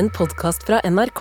en 0.00 0.08
podkast 0.16 0.62
fra 0.64 0.78
NRK. 0.88 1.20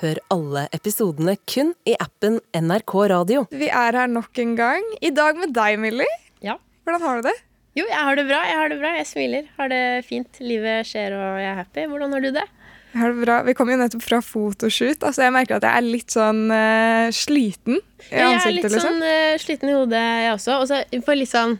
Hør 0.00 0.18
alle 0.30 0.60
episodene 0.76 1.32
kun 1.50 1.72
i 1.88 1.96
appen 1.98 2.36
NRK 2.54 2.92
Radio. 3.10 3.40
Vi 3.50 3.66
er 3.66 3.96
her 3.98 4.10
nok 4.10 4.38
en 4.38 4.52
gang. 4.58 4.84
I 5.02 5.10
dag 5.10 5.40
med 5.40 5.50
deg, 5.56 5.78
Millie. 5.82 6.18
Ja. 6.44 6.54
Hvordan 6.86 7.02
har 7.02 7.18
du 7.18 7.26
det? 7.26 7.32
Jo, 7.80 7.88
jeg 7.88 7.98
har 7.98 8.20
det 8.20 8.26
bra. 8.28 8.38
Jeg 8.46 8.60
har 8.60 8.70
det 8.70 8.76
bra. 8.78 8.92
Jeg 9.00 9.08
smiler. 9.10 9.48
Har 9.58 9.72
det 9.72 9.82
fint. 10.06 10.38
Livet 10.46 10.86
skjer, 10.86 11.16
og 11.18 11.40
jeg 11.42 11.48
er 11.50 11.58
happy. 11.58 11.88
Hvordan 11.90 12.14
har 12.14 12.22
du 12.22 12.28
det? 12.36 12.46
Jeg 12.92 13.00
har 13.00 13.16
det 13.16 13.24
bra. 13.24 13.40
Vi 13.48 13.56
kom 13.58 13.72
jo 13.74 13.80
nettopp 13.80 14.06
fra 14.06 14.22
fotoshoot. 14.22 15.08
Altså, 15.10 15.24
jeg 15.26 15.34
merker 15.34 15.58
at 15.58 15.66
jeg 15.66 15.82
er 15.82 15.88
litt 15.88 16.14
sånn 16.14 16.44
uh, 16.54 17.10
sliten 17.10 17.80
i 17.80 17.80
ansiktet. 17.80 18.14
Ja, 18.14 18.28
jeg 18.30 18.44
er 18.44 18.56
litt 18.60 18.68
liksom. 18.68 18.86
sånn 18.86 19.08
uh, 19.08 19.40
sliten 19.42 19.72
i 19.72 19.74
hodet, 19.74 20.06
jeg 20.22 20.36
også. 20.36 20.60
Og 20.60 20.70
så 20.70 20.84
får 20.86 21.16
jeg 21.16 21.22
litt 21.24 21.34
sånn 21.34 21.58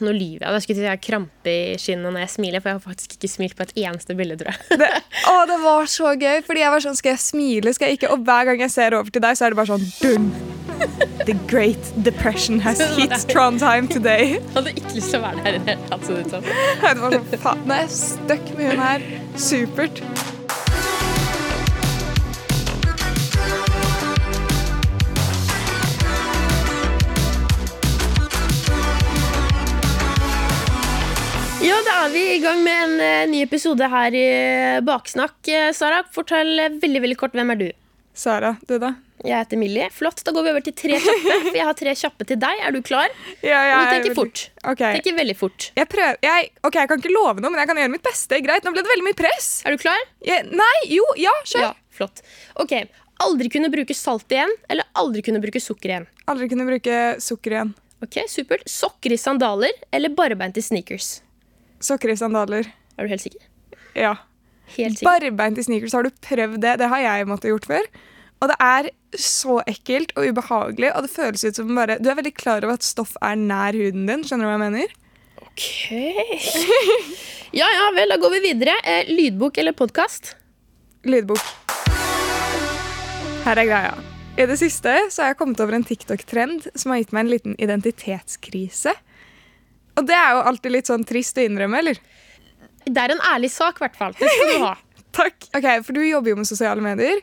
Nå 0.00 0.12
lyver 0.16 0.44
jeg. 0.46 0.54
Jeg 0.56 0.64
skulle 0.64 0.78
si 0.78 0.84
jeg 0.86 0.94
har 0.94 1.02
krampe 1.04 1.52
i 1.52 1.74
skinnet 1.80 2.14
når 2.14 2.24
jeg 2.24 2.32
smiler, 2.34 2.62
for 2.62 2.72
jeg 2.72 2.78
har 2.78 2.84
faktisk 2.84 3.16
ikke 3.18 3.28
smilt 3.28 3.56
på 3.58 3.66
et 3.66 3.74
eneste 3.82 4.16
bilde, 4.16 4.38
tror 4.40 4.54
jeg. 4.54 4.78
Det, 4.80 4.88
å, 5.28 5.34
det 5.50 5.58
var 5.64 5.90
så 5.92 6.14
gøy, 6.16 6.40
fordi 6.46 6.62
jeg 6.62 6.72
var 6.72 6.84
sånn 6.84 6.96
Skal 6.98 7.12
jeg 7.14 7.22
smile, 7.22 7.74
skal 7.76 7.90
jeg 7.90 8.00
ikke? 8.00 8.10
Og 8.14 8.24
hver 8.24 8.48
gang 8.48 8.64
jeg 8.64 8.72
ser 8.72 8.96
over 8.96 9.12
til 9.12 9.24
deg, 9.24 9.36
så 9.36 9.46
er 9.46 9.54
det 9.54 9.60
bare 9.60 9.74
sånn 9.74 9.86
dun. 10.00 10.30
The 11.28 11.36
great 11.50 11.92
depression 12.02 12.60
has 12.64 12.80
hit 12.96 13.12
Trondheim 13.32 13.88
today. 13.92 14.38
Jeg 14.38 14.42
hadde 14.56 14.74
ikke 14.80 14.96
lyst 14.96 15.12
til 15.12 15.20
å 15.20 15.24
være 15.26 15.44
der 15.44 15.58
i 15.58 15.62
det 15.62 15.74
hele 15.74 15.88
tatt. 15.92 16.06
så 16.08 16.16
det 16.16 16.24
ut 16.24 16.36
som. 16.36 16.50
Det 16.50 16.96
var 17.04 17.16
sånn, 17.18 17.32
faen, 17.44 17.64
Nå 17.66 17.76
er 17.76 17.84
jeg 17.84 17.96
stuck 18.00 18.52
med 18.56 18.72
hun 18.72 18.84
her. 18.86 19.08
Supert. 19.50 20.04
Ja, 31.60 31.76
da 31.84 31.94
er 32.06 32.12
vi 32.14 32.20
i 32.36 32.40
gang 32.40 32.62
med 32.64 32.82
en 32.86 33.00
eh, 33.04 33.26
ny 33.28 33.42
episode 33.44 33.84
her 33.92 34.14
i 34.16 34.24
Baksnakk. 34.86 35.36
Eh, 35.52 35.68
Sara, 35.76 36.00
fortell 36.14 36.54
eh, 36.58 36.76
veldig 36.80 37.02
veldig 37.04 37.18
kort 37.20 37.36
hvem 37.36 37.52
er 37.52 37.58
du? 37.60 37.66
Sara, 38.16 38.54
du 38.68 38.78
da? 38.80 38.94
Jeg 39.20 39.36
heter 39.42 39.60
Millie. 39.60 39.90
Flott, 39.92 40.22
Da 40.24 40.32
går 40.32 40.46
vi 40.46 40.52
over 40.54 40.64
til 40.64 40.74
tre 40.80 40.96
kjappe. 41.04 41.34
For 41.50 41.58
jeg 41.58 41.66
har 41.68 41.76
tre 41.76 41.92
kjappe 42.00 42.26
til 42.30 42.40
deg. 42.40 42.62
Er 42.64 42.72
du 42.72 42.80
klar? 42.84 43.12
Ja, 43.44 43.60
ja. 43.68 43.76
Du 43.76 43.90
er 43.90 43.92
tenker 43.98 44.16
fort. 44.16 44.46
Ok. 44.64 44.80
Tenker 44.96 45.18
veldig 45.18 45.36
fort. 45.36 45.68
Jeg 45.76 45.90
prøver 45.92 46.16
jeg, 46.24 46.48
Ok, 46.64 46.80
jeg 46.80 46.90
kan 46.94 47.04
ikke 47.04 47.12
love 47.12 47.36
noe, 47.44 47.52
men 47.52 47.60
jeg 47.60 47.68
kan 47.74 47.82
gjøre 47.82 47.92
mitt 47.98 48.06
beste. 48.08 48.40
Greit, 48.48 48.64
Nå 48.64 48.72
ble 48.72 48.84
det 48.86 48.92
veldig 48.94 49.06
mye 49.10 49.20
press. 49.20 49.50
Er 49.68 49.76
du 49.76 49.84
klar? 49.84 50.00
Jeg, 50.24 50.48
nei, 50.56 50.72
jo, 50.96 51.04
ja, 51.20 51.36
kjør. 51.44 51.66
Ja, 51.68 51.72
flott. 52.00 52.24
Ok, 52.64 52.78
Aldri 53.20 53.50
kunne 53.52 53.68
bruke 53.68 53.92
salt 53.92 54.32
igjen, 54.32 54.48
eller 54.72 54.88
aldri 54.96 55.20
kunne 55.26 55.42
bruke 55.44 55.60
sukker 55.60 55.92
igjen? 55.92 56.06
Aldri 56.32 56.48
kunne 56.48 56.64
bruke 56.64 57.00
sukker 57.20 57.52
igjen. 57.58 57.74
Ok, 58.00 58.22
supert. 58.32 58.64
Sokker 58.64 59.12
i 59.12 59.20
sandaler 59.20 59.76
eller 59.92 60.16
barbeint 60.16 60.56
i 60.56 60.64
sneakers? 60.64 61.18
Sokker 61.80 62.12
i 62.12 62.16
sandaler. 62.20 62.68
Er 62.98 63.06
du 63.06 63.12
helt 63.12 63.24
sikker? 63.24 63.42
Ja. 63.96 64.14
Helt 64.76 65.00
sikker. 65.00 65.08
Barbeint 65.08 65.58
i 65.58 65.64
sneakers, 65.66 65.94
har 65.96 66.06
du 66.06 66.12
prøvd 66.22 66.60
det? 66.62 66.76
Det 66.82 66.88
har 66.92 67.00
jeg 67.02 67.28
måttet 67.30 67.54
gjort 67.54 67.68
før. 67.70 67.88
Og 68.40 68.48
det 68.52 68.56
er 68.64 68.90
så 69.20 69.58
ekkelt 69.68 70.12
og 70.16 70.30
ubehagelig, 70.30 70.92
og 70.94 71.04
det 71.04 71.12
føles 71.12 71.42
ut 71.44 71.58
som 71.58 71.72
bare 71.76 71.98
Du 72.00 72.08
er 72.08 72.16
veldig 72.16 72.32
klar 72.38 72.64
over 72.64 72.78
at 72.78 72.86
stoff 72.86 73.16
er 73.20 73.36
nær 73.36 73.76
huden 73.76 74.06
din, 74.08 74.22
skjønner 74.24 74.46
du 74.46 74.50
hva 74.50 74.56
jeg 74.56 74.64
mener? 74.68 74.94
Ok. 75.42 75.66
Ja, 77.50 77.66
ja, 77.66 77.88
vel, 77.96 78.12
da 78.12 78.14
går 78.22 78.30
vi 78.36 78.38
videre. 78.44 78.76
Eh, 78.86 79.08
lydbok 79.10 79.56
eller 79.58 79.74
podkast? 79.74 80.36
Lydbok. 81.02 81.42
Her 83.42 83.58
er 83.58 83.66
greia. 83.66 83.96
I 84.38 84.46
det 84.46 84.54
siste 84.60 84.92
så 85.10 85.24
har 85.24 85.32
jeg 85.32 85.38
kommet 85.40 85.58
over 85.64 85.74
en 85.74 85.82
TikTok-trend 85.82 86.68
som 86.78 86.94
har 86.94 87.00
gitt 87.00 87.10
meg 87.10 87.24
en 87.24 87.32
liten 87.32 87.56
identitetskrise. 87.58 88.94
Og 89.98 90.06
det 90.08 90.16
er 90.16 90.36
jo 90.36 90.44
alltid 90.50 90.74
litt 90.76 90.90
sånn 90.90 91.04
trist 91.08 91.38
å 91.40 91.44
innrømme, 91.44 91.80
eller? 91.82 92.00
Det 92.86 92.96
er 93.02 93.14
en 93.14 93.22
ærlig 93.32 93.50
sak, 93.52 93.80
i 93.80 93.84
hvert 93.86 93.98
fall. 93.98 94.14
Det 94.18 94.30
skal 94.30 94.52
du 94.54 94.64
ha. 94.64 94.74
Takk. 95.20 95.48
Ok, 95.56 95.66
For 95.86 95.96
du 95.96 96.02
jobber 96.06 96.32
jo 96.32 96.40
med 96.40 96.48
sosiale 96.48 96.84
medier. 96.84 97.20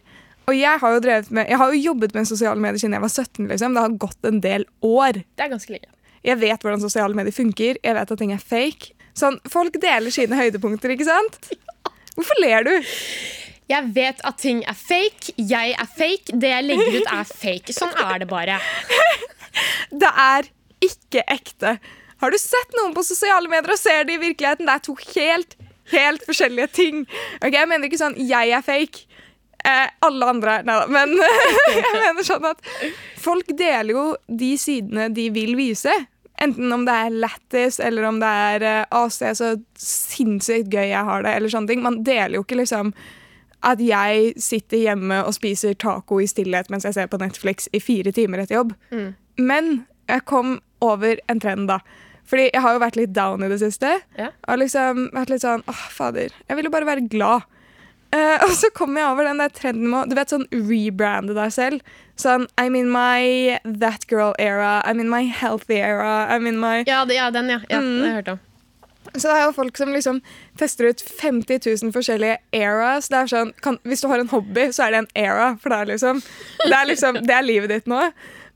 Og 0.47 0.55
jeg 0.55 0.79
har 0.79 0.93
jo, 0.95 0.99
drevet 1.03 1.31
med, 1.35 1.49
jeg 1.51 1.59
har 1.59 1.73
jo 1.73 1.79
jobbet 1.89 2.13
med 2.15 2.27
sosiale 2.29 2.61
medier 2.63 2.79
siden 2.79 2.95
jeg 2.95 3.03
var 3.03 3.11
17. 3.11 3.47
liksom. 3.51 3.73
Det 3.75 3.83
har 3.83 3.97
gått 4.03 4.27
en 4.29 4.39
del 4.43 4.67
år. 4.85 5.21
Det 5.35 5.43
er 5.47 5.51
ganske 5.51 5.73
lenge. 5.73 5.89
Jeg 6.27 6.39
vet 6.41 6.63
hvordan 6.63 6.83
sosiale 6.83 7.17
medier 7.17 7.35
funker. 7.35 7.79
Jeg 7.83 7.97
vet 7.97 8.13
at 8.13 8.21
ting 8.21 8.31
er 8.35 8.43
fake. 8.43 8.93
Sånn, 9.17 9.39
Folk 9.49 9.79
deler 9.81 10.13
sine 10.13 10.39
høydepunkter, 10.39 10.93
ikke 10.93 11.07
sant? 11.07 11.51
Hvorfor 12.17 12.39
ler 12.43 12.67
du? 12.67 12.73
Jeg 13.67 13.91
vet 13.95 14.21
at 14.27 14.37
ting 14.39 14.61
er 14.63 14.77
fake. 14.79 15.35
Jeg 15.35 15.75
er 15.75 15.89
fake. 15.97 16.35
Det 16.39 16.51
jeg 16.53 16.67
legger 16.69 16.99
ut, 17.01 17.11
er 17.11 17.27
fake. 17.27 17.75
Sånn 17.75 17.95
er 17.99 18.23
det 18.23 18.29
bare. 18.31 18.59
Det 20.03 20.09
er 20.21 20.47
ikke 20.85 21.23
ekte. 21.33 21.77
Har 22.21 22.33
du 22.33 22.37
sett 22.41 22.75
noen 22.79 22.95
på 22.95 23.03
sosiale 23.05 23.49
medier 23.51 23.73
og 23.73 23.79
ser 23.79 24.07
det 24.07 24.17
i 24.17 24.21
virkeligheten? 24.21 24.67
Det 24.67 24.75
er 24.75 24.85
to 24.87 24.95
helt, 25.13 25.55
helt 25.93 26.25
forskjellige 26.25 26.67
ting. 26.73 27.05
Ok, 27.41 27.53
Jeg 27.53 27.69
mener 27.69 27.87
ikke 27.87 28.01
sånn 28.01 28.17
'jeg 28.17 28.51
er 28.51 28.61
fake'. 28.61 29.05
Eh, 29.65 29.89
alle 30.01 30.25
andre 30.25 30.61
Nei 30.63 30.79
da. 30.79 30.87
Men 30.87 31.09
jeg 31.67 31.93
mener 31.93 32.23
sånn 32.23 32.45
at 32.45 32.61
folk 33.17 33.47
deler 33.57 33.91
jo 33.91 34.15
de 34.29 34.55
sidene 34.57 35.09
de 35.13 35.29
vil 35.29 35.55
vise. 35.55 35.91
Enten 36.39 36.71
om 36.71 36.85
det 36.85 36.93
er 36.93 37.09
lættis, 37.09 37.79
eller 37.79 38.05
om 38.05 38.19
det 38.19 38.27
er 38.27 38.85
ac, 38.85 38.87
'Å, 38.91 39.11
se 39.11 39.33
så 39.35 39.61
sinnssykt 39.75 40.69
gøy 40.69 40.89
jeg 40.89 41.03
har 41.03 41.23
det', 41.23 41.35
eller 41.35 41.49
sånne 41.49 41.67
ting. 41.67 41.81
Man 41.81 42.03
deler 42.03 42.37
jo 42.37 42.43
ikke 42.43 42.61
liksom 42.61 42.93
at 43.63 43.79
jeg 43.79 44.33
sitter 44.37 44.77
hjemme 44.77 45.25
og 45.25 45.33
spiser 45.33 45.73
taco 45.73 46.19
i 46.21 46.27
stillhet 46.29 46.69
mens 46.69 46.85
jeg 46.85 46.93
ser 46.93 47.07
på 47.07 47.17
Netflix 47.17 47.67
i 47.73 47.79
fire 47.79 48.11
timer 48.11 48.43
etter 48.43 48.59
jobb. 48.59 48.75
Men 49.37 49.87
jeg 50.07 50.25
kom 50.25 50.59
over 50.83 51.21
en 51.27 51.41
trend, 51.43 51.67
da. 51.71 51.81
Fordi 52.27 52.49
jeg 52.49 52.63
har 52.63 52.75
jo 52.75 52.83
vært 52.83 52.97
litt 52.99 53.13
down 53.15 53.45
i 53.45 53.51
det 53.51 53.59
siste. 53.61 53.93
Ja. 54.19 54.31
Og 54.51 54.59
liksom 54.61 55.07
vært 55.15 55.31
litt 55.31 55.45
sånn 55.45 55.63
åh, 55.67 55.85
fader. 55.93 56.33
Jeg 56.49 56.59
vil 56.59 56.67
jo 56.67 56.73
bare 56.73 56.89
være 56.89 57.07
glad. 57.11 57.47
Uh, 58.15 58.39
og 58.45 58.51
så 58.55 58.71
kom 58.75 58.97
jeg 58.99 59.07
over 59.07 59.27
den 59.27 59.39
der 59.41 59.53
trenden 59.55 59.89
med 59.91 59.99
å 59.99 60.09
du 60.11 60.15
vet, 60.17 60.33
sånn 60.33 60.47
rebrande 60.51 61.37
deg 61.37 61.53
selv. 61.55 61.95
Sånn 62.19 62.47
I'm 62.59 62.75
in 62.79 62.91
my 62.91 63.59
that 63.63 64.07
girl 64.11 64.35
era. 64.39 64.81
I'm 64.83 64.99
in 65.03 65.11
my 65.11 65.23
healthy 65.27 65.79
era. 65.79 66.27
I'm 66.31 66.49
in 66.49 66.59
my 66.59 66.81
Ja, 66.87 67.05
det, 67.07 67.19
ja 67.19 67.31
den, 67.31 67.51
ja. 67.53 67.61
ja 67.69 67.79
Det 67.79 68.03
har 68.03 68.21
jeg 68.21 68.43
så 69.15 69.29
det 69.31 69.35
er 69.37 69.45
jo 69.45 69.53
folk 69.55 69.77
som 69.79 69.91
liksom 69.93 70.19
tester 70.59 70.89
ut 70.91 71.01
50 71.01 71.61
000 71.83 71.93
forskjellige 71.95 72.37
eras. 72.55 73.07
Det 73.11 73.21
er 73.21 73.31
sånn, 73.31 73.53
kan, 73.63 73.77
hvis 73.87 74.03
du 74.03 74.09
har 74.11 74.21
en 74.21 74.31
hobby, 74.31 74.67
så 74.75 74.87
er 74.87 74.93
det 74.93 75.03
en 75.03 75.09
era. 75.27 75.47
For 75.61 75.73
er 75.73 75.87
liksom 75.91 76.19
det 76.65 76.73
er, 76.73 76.89
liksom, 76.89 77.21
det 77.23 77.37
er 77.37 77.45
livet 77.45 77.71
ditt 77.71 77.87
nå. 77.89 78.01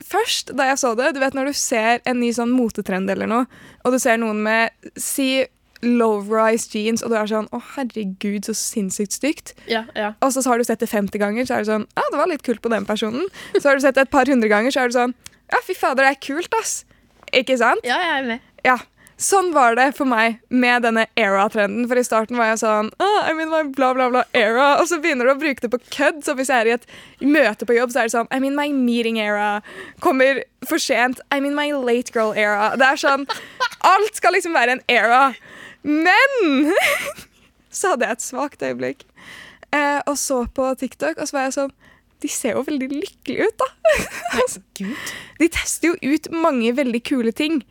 Først 0.05 0.53
da 0.57 0.67
jeg 0.71 0.79
så 0.81 0.93
det, 0.97 1.13
du 1.15 1.19
vet 1.21 1.35
når 1.37 1.51
du 1.51 1.57
ser 1.57 2.01
en 2.09 2.19
ny 2.19 2.31
sånn 2.35 2.51
motetrend 2.53 3.09
eller 3.13 3.29
noe, 3.29 3.47
og 3.85 3.95
du 3.95 3.99
ser 4.01 4.17
noen 4.21 4.41
med 4.45 4.91
si 4.99 5.45
low-rise 5.81 6.69
jeans, 6.77 7.01
og 7.01 7.09
du 7.09 7.15
er 7.17 7.29
sånn 7.29 7.47
Å, 7.49 7.59
herregud, 7.75 8.45
så 8.45 8.53
sinnssykt 8.53 9.15
stygt. 9.17 9.53
Ja, 9.65 9.83
ja. 9.97 10.11
Og 10.21 10.29
så 10.35 10.43
har 10.45 10.61
du 10.61 10.65
sett 10.67 10.83
det 10.83 10.89
50 10.91 11.17
ganger, 11.21 11.47
så 11.49 11.57
er 11.57 11.63
det 11.65 11.71
sånn 11.71 11.87
Ja, 11.97 12.03
det 12.13 12.19
var 12.19 12.29
litt 12.29 12.45
kult 12.45 12.61
på 12.61 12.69
den 12.73 12.85
personen. 12.85 13.25
Så 13.57 13.63
har 13.65 13.79
du 13.79 13.81
sett 13.81 13.97
det 13.97 14.05
et 14.05 14.13
par 14.13 14.29
hundre 14.29 14.49
ganger, 14.51 14.73
så 14.73 14.83
er 14.83 14.91
det 14.91 14.97
sånn 14.99 15.15
Ja, 15.51 15.61
fy 15.65 15.73
fader, 15.73 16.05
det 16.05 16.13
er 16.13 16.21
kult, 16.21 16.53
ass. 16.61 16.83
Ikke 17.33 17.57
sant? 17.57 17.81
ja, 17.87 17.97
jeg 17.97 18.17
er 18.19 18.27
med. 18.27 18.47
Ja, 18.61 18.77
sånn 19.21 19.51
var 19.53 19.75
det 19.77 19.91
for 19.97 20.09
meg 20.09 20.39
med 20.49 20.83
denne 20.85 21.05
era-trenden. 21.19 21.85
For 21.89 21.99
i 21.99 22.05
starten 22.05 22.39
var 22.39 22.51
jeg 22.51 22.61
sånn 22.63 22.91
ah, 23.01 23.29
I 23.29 23.35
mean 23.37 23.51
my 23.51 23.63
bla, 23.75 23.91
bla, 23.97 24.09
bla 24.13 24.23
era. 24.37 24.73
Og 24.81 24.89
så 24.89 24.99
begynner 25.03 25.29
du 25.29 25.35
å 25.35 25.39
bruke 25.41 25.63
det 25.63 25.71
på 25.73 25.81
kødd. 25.93 26.23
Så 26.25 26.35
hvis 26.39 26.51
jeg 26.51 26.65
er 26.65 26.71
i 26.71 26.75
et 26.77 26.89
møte 27.21 27.67
på 27.67 27.77
jobb, 27.77 27.93
så 27.93 28.01
er 28.01 28.09
det 28.09 28.15
sånn 28.15 28.31
I 28.33 28.41
mean 28.43 28.57
my 28.57 28.69
meeting 28.75 29.21
era. 29.21 29.61
Kommer 30.03 30.43
for 30.67 30.81
sent. 30.81 31.21
I 31.31 31.41
mean 31.43 31.57
my 31.57 31.69
late 31.75 32.13
girl 32.15 32.33
era. 32.37 32.73
Det 32.79 32.87
er 32.87 33.01
sånn 33.01 33.27
Alt 33.87 34.17
skal 34.17 34.35
liksom 34.37 34.57
være 34.57 34.77
en 34.77 34.83
era. 34.91 35.23
Men 35.85 36.73
så 37.73 37.93
hadde 37.93 38.09
jeg 38.09 38.19
et 38.19 38.25
svakt 38.25 38.65
øyeblikk 38.65 39.05
eh, 39.71 40.01
og 40.05 40.17
så 40.19 40.43
på 40.53 40.73
TikTok, 40.79 41.17
og 41.17 41.29
så 41.29 41.37
var 41.37 41.47
jeg 41.47 41.55
sånn 41.57 41.71
De 42.21 42.29
ser 42.29 42.57
jo 42.57 42.65
veldig 42.67 42.89
lykkelige 42.91 43.47
ut, 43.49 43.63
da. 43.63 43.69
Gud. 44.77 45.13
De 45.41 45.47
tester 45.49 45.89
jo 45.89 46.13
ut 46.13 46.27
mange 46.35 46.75
veldig 46.77 47.01
kule 47.07 47.31
ting. 47.33 47.63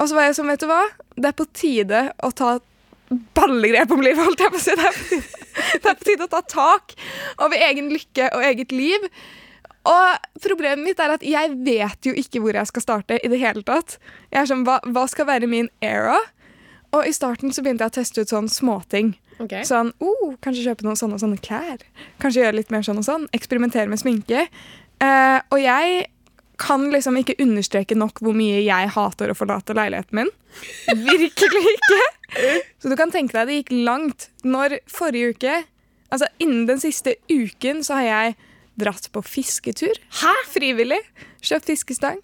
Og 0.00 0.08
så 0.08 0.16
var 0.16 0.28
jeg 0.28 0.38
sånn, 0.38 0.50
vet 0.50 0.62
du 0.64 0.68
hva? 0.70 0.82
Det 1.16 1.30
er 1.30 1.36
på 1.36 1.46
tide 1.56 2.04
å 2.24 2.30
ta 2.32 2.56
ballegrep 3.36 3.92
om 3.92 4.02
livet, 4.04 4.22
holdt 4.22 4.40
jeg 4.40 4.54
på 4.54 4.60
å 4.60 4.62
si. 4.62 4.76
Det 4.78 4.86
er 4.86 4.96
på 4.96 5.04
tide, 5.10 5.44
det 5.82 5.90
er 5.90 5.98
på 5.98 6.08
tide 6.08 6.26
å 6.26 6.32
ta 6.32 6.40
tak 6.46 6.94
over 7.42 7.68
egen 7.68 7.90
lykke 7.92 8.30
og 8.36 8.44
eget 8.46 8.74
liv. 8.74 9.06
Og 9.90 10.28
problemet 10.44 10.84
mitt 10.84 11.00
er 11.00 11.14
at 11.16 11.24
jeg 11.24 11.54
vet 11.64 12.06
jo 12.06 12.12
ikke 12.16 12.42
hvor 12.44 12.56
jeg 12.56 12.68
skal 12.68 12.84
starte 12.84 13.18
i 13.20 13.30
det 13.32 13.40
hele 13.40 13.64
tatt. 13.66 13.96
Jeg 14.30 14.42
er 14.42 14.50
sånn, 14.50 14.66
hva, 14.68 14.78
hva 14.92 15.06
skal 15.10 15.28
være 15.28 15.48
min 15.50 15.70
era? 15.84 16.18
Og 16.96 17.06
i 17.06 17.14
starten 17.14 17.54
så 17.54 17.64
begynte 17.64 17.86
jeg 17.86 17.92
å 17.92 17.98
teste 18.00 18.24
ut 18.24 18.32
sånn 18.32 18.50
småting. 18.50 19.14
Okay. 19.40 19.64
Sånn, 19.64 19.94
oh, 20.04 20.34
kanskje 20.44 20.66
kjøpe 20.66 20.84
noen 20.84 20.98
sånne 21.00 21.16
og 21.16 21.22
sånne 21.22 21.40
klær. 21.40 21.84
Kanskje 22.20 22.44
gjøre 22.44 22.58
litt 22.58 22.72
mer 22.74 22.84
sånn 22.84 23.00
og 23.00 23.06
sånn. 23.06 23.28
Eksperimentere 23.36 23.88
med 23.88 24.02
sminke. 24.02 24.46
Eh, 25.00 25.38
og 25.48 25.62
jeg 25.62 26.02
kan 26.60 26.90
liksom 26.92 27.16
ikke 27.20 27.38
understreke 27.40 27.96
nok 27.98 28.20
hvor 28.24 28.36
mye 28.36 28.60
jeg 28.60 28.92
hater 28.94 29.32
å 29.32 29.36
forlate 29.38 29.76
leiligheten 29.76 30.20
min. 30.20 30.30
Virkelig 30.92 31.62
ikke. 31.74 32.00
Så 32.82 32.92
du 32.92 32.96
kan 33.00 33.12
tenke 33.14 33.36
deg 33.38 33.48
det 33.48 33.58
gikk 33.60 33.72
langt. 33.88 34.28
Når 34.44 34.78
forrige 34.90 35.34
uke, 35.34 35.58
altså 36.12 36.28
innen 36.42 36.66
den 36.68 36.82
siste 36.82 37.16
uken, 37.32 37.82
så 37.86 38.00
har 38.00 38.08
jeg 38.08 38.36
dratt 38.80 39.08
på 39.12 39.22
fisketur. 39.24 39.96
Hæ? 40.22 40.34
Frivillig. 40.52 41.00
Kjøpt 41.44 41.72
fiskestang. 41.72 42.20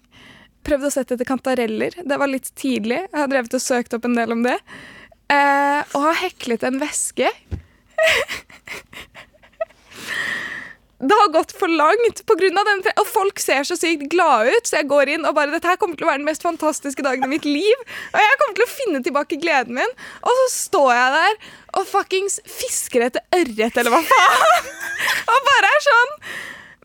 Prøvd 0.67 0.89
å 0.89 0.93
sette 0.93 1.15
etter 1.15 1.27
kantareller. 1.27 1.97
Det 2.03 2.19
var 2.19 2.29
litt 2.31 2.49
tidlig. 2.59 3.03
Jeg 3.07 3.17
har 3.17 3.29
drevet 3.31 3.57
og 3.57 3.63
søkt 3.63 3.95
opp 3.97 4.07
en 4.07 4.17
del 4.17 4.33
om 4.35 4.43
det. 4.45 4.57
Eh, 5.33 5.81
og 5.95 6.07
har 6.09 6.21
heklet 6.23 6.65
en 6.67 6.79
veske. 6.81 7.31
det 10.97 11.13
har 11.13 11.27
gått 11.29 11.51
for 11.53 11.69
langt 11.69 12.23
på 12.25 12.35
grunn 12.39 12.57
av 12.57 12.65
den 12.65 12.79
tre- 12.81 12.95
Og 12.97 13.05
folk 13.05 13.39
ser 13.39 13.61
så 13.69 13.75
sykt 13.77 14.07
glade 14.09 14.49
ut, 14.55 14.65
så 14.65 14.79
jeg 14.79 14.87
går 14.89 15.11
inn 15.13 15.27
og 15.29 15.35
bare 15.37 15.53
Dette 15.53 15.69
her 15.69 15.77
kommer 15.77 15.99
til 15.99 16.07
å 16.07 16.09
være 16.09 16.23
den 16.23 16.29
mest 16.29 16.41
fantastiske 16.45 17.05
dagen 17.05 17.27
i 17.27 17.31
mitt 17.35 17.45
liv. 17.45 17.83
Og 18.13 18.17
jeg 18.23 18.39
kommer 18.41 18.57
til 18.57 18.65
å 18.65 18.71
finne 18.73 19.01
tilbake 19.05 19.37
gleden 19.41 19.77
min. 19.77 19.93
Og 20.23 20.39
så 20.41 20.47
står 20.55 20.91
jeg 20.97 21.15
der 21.17 21.37
og 21.77 21.85
fuckings 21.85 22.39
fisker 22.49 23.05
etter 23.05 23.21
ørret, 23.37 23.77
eller 23.77 23.93
hva 23.93 24.01
faen. 24.09 24.71
Og 25.35 25.49
bare 25.51 25.73
er 25.75 25.83
sånn 25.85 26.15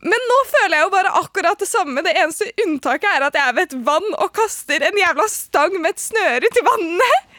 men 0.03 0.25
nå 0.27 0.37
føler 0.51 0.75
jeg 0.75 0.83
jo 0.83 0.91
bare 0.91 1.11
akkurat 1.21 1.61
det 1.63 1.69
samme. 1.71 2.03
Det 2.03 2.11
eneste 2.19 2.49
unntaket 2.65 3.07
er 3.07 3.23
at 3.23 3.37
jeg 3.39 3.49
er 3.53 3.55
ved 3.55 3.69
et 3.69 3.77
vann 3.87 4.09
og 4.17 4.33
kaster 4.35 4.83
en 4.83 4.99
jævla 4.99 5.29
stang 5.31 5.77
med 5.79 5.95
et 5.95 6.03
snøre 6.03 6.51
til 6.51 6.67
vannet. 6.67 7.37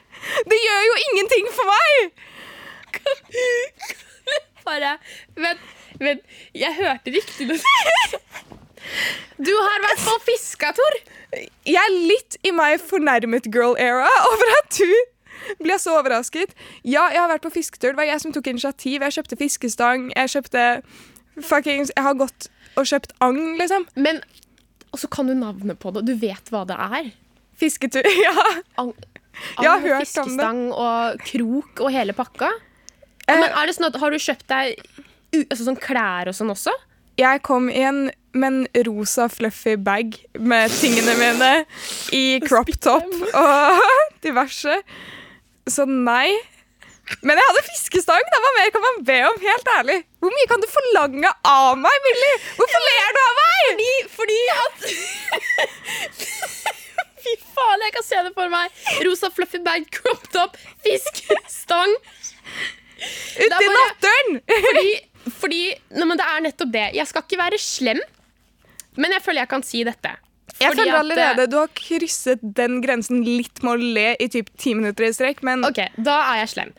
Det 0.47 0.59
gjør 0.63 0.85
jo 0.87 0.93
ingenting 1.09 1.49
for 1.51 1.67
meg! 1.73 2.13
Bare 4.67 4.93
Vent, 5.35 5.59
vent. 6.05 6.23
Jeg 6.57 6.75
hørte 6.77 7.13
riktig 7.15 7.47
noe. 7.49 8.19
Du 9.39 9.51
har 9.55 9.81
vært 9.85 10.01
på 10.05 10.13
fiska, 10.27 10.73
Tor. 10.75 10.97
Jeg 11.65 11.79
er 11.79 11.95
litt 12.11 12.37
i 12.45 12.51
my 12.53 12.75
fornærmet 12.81 13.47
girl-era 13.53 14.09
over 14.29 14.51
at 14.59 14.77
du 14.77 14.91
blir 15.63 15.79
så 15.81 15.95
overrasket. 15.99 16.53
Ja, 16.87 17.07
jeg 17.11 17.19
har 17.23 17.31
vært 17.31 17.45
på 17.47 17.51
fisketur. 17.55 17.93
Det 17.93 17.99
var 18.01 18.07
jeg 18.11 18.21
som 18.23 18.35
tok 18.35 18.47
initiativ. 18.51 19.01
Jeg 19.01 19.15
kjøpte 19.17 19.39
fiskestang. 19.39 20.05
Jeg 20.15 20.31
kjøpte 20.35 20.65
fuckings 21.41 21.89
Jeg 21.95 22.05
har 22.05 22.13
gått 22.19 22.47
og 22.77 22.85
kjøpt 22.89 23.15
agn, 23.25 23.55
liksom. 23.59 23.87
Men 23.95 24.21
Og 24.93 24.99
så 25.01 25.07
kan 25.09 25.25
du 25.27 25.33
navnet 25.33 25.79
på 25.81 25.89
det. 25.95 26.03
Du 26.05 26.13
vet 26.21 26.51
hva 26.53 26.61
det 26.69 26.77
er. 26.77 27.09
Fisketur. 27.59 28.05
Ja. 28.27 28.35
Ang 28.77 28.93
Jeg 29.57 29.65
har 29.65 29.79
hørt 29.81 29.89
om 29.89 29.97
det. 29.97 30.05
fiskestang 30.05 30.59
og 30.77 31.23
krok 31.25 31.81
og 31.81 31.89
hele 31.95 32.13
pakka. 32.13 32.51
Eh. 33.25 33.33
Men 33.39 33.49
er 33.49 33.65
det 33.65 33.73
sånn 33.79 33.87
at 33.89 33.97
Har 34.03 34.13
du 34.13 34.19
kjøpt 34.21 34.45
deg 34.51 34.77
altså 35.49 35.63
sånn 35.67 35.79
klær 35.81 36.27
og 36.31 36.35
sånn 36.37 36.53
også? 36.53 36.73
Jeg 37.19 37.41
kom 37.45 37.67
i 37.69 37.81
en 37.85 37.99
med 38.33 38.47
en 38.49 38.65
rosa 38.87 39.27
fluffy 39.29 39.75
bag 39.77 40.15
med 40.41 40.71
tingene 40.79 41.13
mine 41.19 41.51
i 42.17 42.39
crop 42.47 42.71
top 42.81 43.05
og 43.37 43.77
diverse. 44.25 44.73
Så 45.69 45.85
nei. 45.85 46.31
Men 47.21 47.37
jeg 47.37 47.45
hadde 47.49 47.61
fiskestang. 47.67 48.23
da, 48.31 48.37
Hva 48.41 48.51
mer 48.57 48.69
kan 48.73 48.81
man 48.87 48.97
be 49.05 49.19
om? 49.27 49.37
Helt 49.43 49.67
ærlig. 49.75 49.99
Hvor 50.23 50.31
mye 50.33 50.47
kan 50.49 50.61
du 50.63 50.67
forlange 50.71 51.29
av 51.45 51.77
meg, 51.77 51.95
Millie? 52.07 52.35
Hvorfor 52.57 52.81
ler 52.87 53.09
du 53.13 53.19
av 53.21 53.33
meg? 53.41 53.59
Fordi, 53.69 53.91
fordi 54.17 54.41
at 54.57 54.75
Fy 57.23 57.33
faen, 57.53 57.83
jeg 57.85 57.93
kan 57.95 58.03
se 58.07 58.17
det 58.25 58.33
for 58.35 58.47
meg. 58.51 58.67
Rosa 59.07 59.29
fluffy 59.31 59.59
bag, 59.63 59.85
crop 59.95 60.25
top, 60.33 60.57
fiskestang. 60.83 61.91
Ute 63.37 63.45
i 63.45 63.47
bare- 63.53 63.77
nattøren! 63.77 64.29
Fordi, 64.65 64.89
fordi 65.29 65.63
nei, 65.93 66.05
men 66.09 66.19
Det 66.19 66.27
er 66.27 66.43
nettopp 66.47 66.73
det. 66.73 66.85
Jeg 66.97 67.09
skal 67.09 67.25
ikke 67.25 67.39
være 67.39 67.59
slem, 67.61 68.01
men 68.99 69.15
jeg 69.15 69.23
føler 69.25 69.43
jeg 69.45 69.51
kan 69.53 69.65
si 69.65 69.83
dette. 69.87 70.15
Jeg 70.59 70.73
Fordi 70.73 70.83
føler 70.83 70.93
at, 70.93 70.99
allerede 70.99 71.45
du 71.49 71.55
har 71.57 71.69
krysset 71.77 72.41
den 72.43 72.81
grensen 72.83 73.23
litt 73.25 73.63
med 73.65 73.73
å 73.73 73.93
le 73.95 74.09
i 74.21 74.27
typ 74.29 74.51
ti 74.59 74.75
minutter 74.77 75.07
i 75.07 75.13
strekk, 75.15 75.41
men 75.47 75.63
Ok, 75.65 75.79
da 75.97 76.17
er 76.33 76.43
jeg 76.43 76.51
slem. 76.53 76.73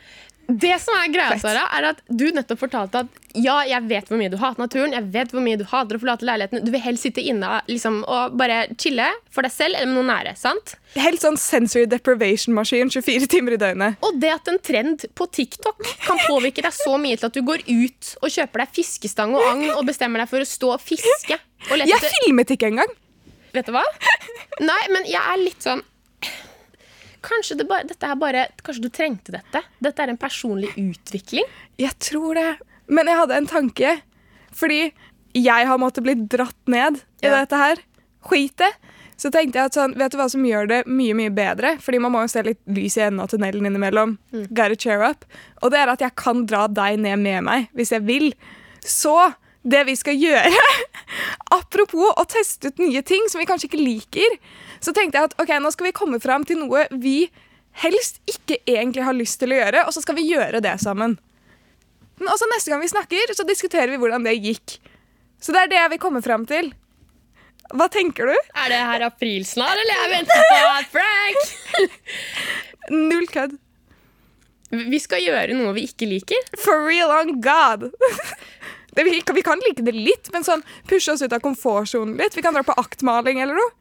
Det 0.48 0.74
som 0.82 0.96
er 0.98 1.10
greia, 1.12 1.36
Sara, 1.40 1.64
er 1.78 1.90
at 1.92 2.00
du 2.08 2.26
nettopp 2.34 2.60
fortalte 2.60 3.04
at 3.04 3.20
ja, 3.34 3.56
jeg 3.66 3.86
vet 3.90 4.10
hvor 4.10 4.20
mye 4.20 4.30
du 4.30 4.36
hater 4.38 4.62
naturen, 4.62 4.94
jeg 4.94 5.08
vet 5.14 5.32
hvor 5.34 5.42
mye 5.42 5.58
du 5.58 5.64
hater 5.66 5.96
å 5.96 6.02
forlate 6.02 6.26
leiligheten. 6.28 6.62
Du 6.66 6.70
vil 6.74 6.82
helst 6.84 7.06
sitte 7.06 7.24
inne 7.24 7.60
liksom, 7.70 8.02
og 8.06 8.36
bare 8.38 8.64
chille 8.80 9.06
for 9.34 9.46
deg 9.46 9.54
selv 9.54 9.78
eller 9.78 9.90
med 9.90 9.98
noen 10.00 10.12
nære. 10.12 10.34
sant? 10.38 10.76
helt 10.94 11.22
sånn 11.24 11.38
sensory 11.40 11.88
deprivation-maskin 11.90 12.92
24 12.94 13.26
timer 13.30 13.56
i 13.56 13.60
døgnet. 13.60 13.96
Og 14.06 14.20
det 14.22 14.30
at 14.30 14.50
en 14.50 14.60
trend 14.62 15.06
på 15.18 15.26
TikTok 15.26 15.80
kan 16.04 16.20
påvirke 16.28 16.62
deg 16.62 16.76
så 16.76 16.94
mye 17.00 17.18
til 17.18 17.30
at 17.30 17.34
du 17.34 17.42
går 17.46 17.64
ut 17.66 18.12
og 18.20 18.30
kjøper 18.30 18.62
deg 18.62 18.76
fiskestang 18.78 19.34
og 19.34 19.48
agn 19.48 19.72
og 19.74 19.82
bestemmer 19.88 20.22
deg 20.22 20.30
for 20.30 20.44
å 20.44 20.48
stå 20.48 20.74
og 20.76 20.84
fiske. 20.84 21.40
Og 21.70 21.82
Jeg 21.82 22.12
filmet 22.20 22.54
ikke 22.54 22.70
engang! 22.70 22.92
Vet 23.54 23.68
du 23.70 23.74
hva? 23.74 23.84
Nei, 24.62 24.82
men 24.90 25.06
jeg 25.06 25.22
er 25.22 25.42
litt 25.42 25.62
sånn 25.62 25.82
Kanskje, 27.24 27.56
det 27.56 27.64
bare, 27.70 27.86
dette 27.88 28.10
bare, 28.20 28.46
kanskje 28.66 28.82
du 28.84 28.90
trengte 28.92 29.32
dette? 29.32 29.62
Dette 29.82 30.02
er 30.04 30.12
en 30.12 30.18
personlig 30.20 30.74
utvikling? 30.76 31.46
Jeg 31.80 31.96
tror 32.04 32.36
det. 32.36 32.50
Men 32.92 33.08
jeg 33.08 33.16
hadde 33.22 33.38
en 33.40 33.48
tanke. 33.48 33.94
Fordi 34.54 34.82
jeg 35.34 35.66
har 35.66 35.80
måttet 35.80 36.04
bli 36.04 36.14
dratt 36.30 36.58
ned 36.70 37.00
i 37.22 37.26
Ja. 37.30 37.40
dette 37.40 37.56
her. 37.56 37.80
Skitet. 38.28 38.76
Så 39.16 39.30
tenkte 39.30 39.54
jeg 39.60 39.64
at 39.70 39.74
sånn, 39.78 39.94
vet 39.96 40.10
du 40.12 40.18
hva 40.18 40.28
som 40.28 40.42
gjør 40.42 40.66
det 40.68 40.80
mye 40.90 41.14
mye 41.14 41.30
bedre? 41.30 41.76
Fordi 41.80 42.00
man 42.02 42.12
må 42.12 42.22
jo 42.24 42.28
se 42.32 42.42
litt 42.42 42.58
lys 42.66 42.96
i 42.98 43.04
enden 43.06 43.20
av 43.22 43.28
tunnelen 43.30 43.64
innimellom. 43.68 44.16
Gotta 44.52 44.74
cheer 44.76 45.02
up. 45.06 45.24
Og 45.62 45.70
det 45.70 45.78
er 45.80 45.88
at 45.92 46.00
jeg 46.00 46.14
kan 46.16 46.44
dra 46.50 46.66
deg 46.66 46.98
ned 46.98 47.20
med 47.22 47.44
meg 47.46 47.68
hvis 47.74 47.90
jeg 47.94 48.02
vil. 48.08 48.32
Så 48.82 49.14
det 49.64 49.80
vi 49.88 49.94
skal 49.96 50.18
gjøre 50.20 50.50
Apropos 51.56 52.12
å 52.20 52.24
teste 52.28 52.68
ut 52.68 52.82
nye 52.82 53.00
ting 53.06 53.24
som 53.32 53.40
vi 53.40 53.46
kanskje 53.48 53.70
ikke 53.70 53.80
liker, 53.80 54.38
så 54.82 54.92
tenkte 54.92 55.20
jeg 55.20 55.30
at 55.30 55.36
ok, 55.40 55.52
nå 55.62 55.70
skal 55.72 55.88
vi 55.88 55.96
komme 55.96 56.20
fram 56.20 56.44
til 56.48 56.58
noe 56.60 56.84
vi 56.92 57.28
helst 57.82 58.20
ikke 58.30 58.60
egentlig 58.70 59.04
har 59.06 59.16
lyst 59.16 59.40
til 59.40 59.54
å 59.54 59.58
gjøre, 59.58 59.84
og 59.86 59.94
så 59.94 60.02
skal 60.04 60.18
vi 60.18 60.26
gjøre 60.28 60.60
det 60.64 60.74
sammen. 60.82 61.16
Men 62.20 62.30
også 62.30 62.48
neste 62.52 62.70
gang 62.70 62.82
vi 62.82 62.90
snakker, 62.90 63.34
så 63.34 63.46
diskuterer 63.46 63.90
vi 63.90 63.98
hvordan 64.02 64.26
det 64.26 64.36
gikk. 64.38 64.76
Så 65.42 65.54
det 65.54 65.64
er 65.64 65.72
det 65.72 65.80
jeg 65.80 65.92
vil 65.94 66.02
komme 66.02 66.22
fram 66.24 66.46
til. 66.48 66.70
Hva 67.74 67.88
tenker 67.90 68.30
du? 68.30 68.34
Er 68.60 68.70
det 68.70 68.80
her 68.90 69.06
aprilsnarr, 69.08 69.80
eller 69.82 70.02
jeg 70.02 70.12
venter 70.12 70.48
på 70.50 70.58
et 70.70 70.90
prank? 70.94 71.54
Null 73.10 73.28
kødd. 73.32 73.56
Vi 74.74 74.98
skal 74.98 75.22
gjøre 75.22 75.54
noe 75.56 75.74
vi 75.76 75.86
ikke 75.88 76.08
liker. 76.10 76.50
For 76.60 76.86
real 76.86 77.12
on 77.14 77.38
God. 77.44 77.88
Det, 78.94 79.04
vi, 79.06 79.22
vi 79.34 79.46
kan 79.46 79.62
like 79.68 79.84
det 79.84 79.94
litt, 79.96 80.30
men 80.32 80.46
sånn 80.46 80.64
pushe 80.90 81.14
oss 81.14 81.24
ut 81.24 81.32
av 81.32 81.42
komfortsonen 81.44 82.18
litt. 82.20 82.36
Vi 82.36 82.44
kan 82.44 82.54
dra 82.56 82.64
på 82.66 82.76
aktmaling 82.80 83.40
eller 83.44 83.58
noe. 83.58 83.72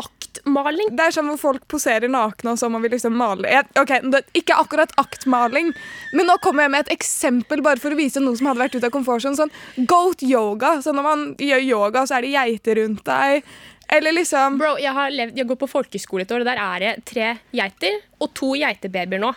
Aktmaling. 0.00 0.94
Det 0.96 1.04
er 1.04 1.14
sånn 1.14 1.28
hvor 1.28 1.40
folk 1.40 1.66
poserer 1.68 2.08
nakne, 2.08 2.54
og 2.54 2.60
så 2.60 2.70
må 2.72 2.80
vi 2.80 2.90
liksom 2.94 3.16
male. 3.18 3.50
Jeg, 3.52 3.68
ok, 3.78 3.92
det, 4.14 4.22
Ikke 4.38 4.56
akkurat 4.56 4.94
aktmaling, 5.00 5.72
men 6.16 6.28
nå 6.28 6.38
kommer 6.44 6.64
jeg 6.64 6.72
med 6.72 6.86
et 6.86 6.94
eksempel 6.96 7.60
bare 7.64 7.82
for 7.82 7.92
å 7.92 7.98
vise 7.98 8.22
noe 8.22 8.38
som 8.38 8.48
hadde 8.48 8.64
vært 8.64 8.78
ute 8.78 8.88
av 8.88 8.94
komfortsonen. 8.94 9.36
Sånn 9.36 9.86
goat 9.90 10.24
yoga. 10.24 10.78
Så 10.84 10.96
når 10.96 11.06
man 11.06 11.28
gjør 11.36 11.68
yoga, 11.68 12.06
så 12.08 12.18
er 12.18 12.26
det 12.26 12.34
geiter 12.34 12.80
rundt 12.80 13.04
deg. 13.08 13.52
Eller 13.92 14.16
liksom 14.16 14.56
Bro, 14.60 14.76
jeg, 14.80 14.92
har 14.96 15.12
levd, 15.12 15.36
jeg 15.36 15.48
går 15.50 15.58
på 15.60 15.68
folkeskole 15.68 16.24
et 16.24 16.32
år, 16.32 16.44
og 16.44 16.48
der 16.48 16.60
er 16.64 16.80
det 16.80 16.92
tre 17.08 17.32
geiter 17.52 18.00
og 18.22 18.32
to 18.38 18.54
geitebabyer 18.56 19.20
nå. 19.20 19.34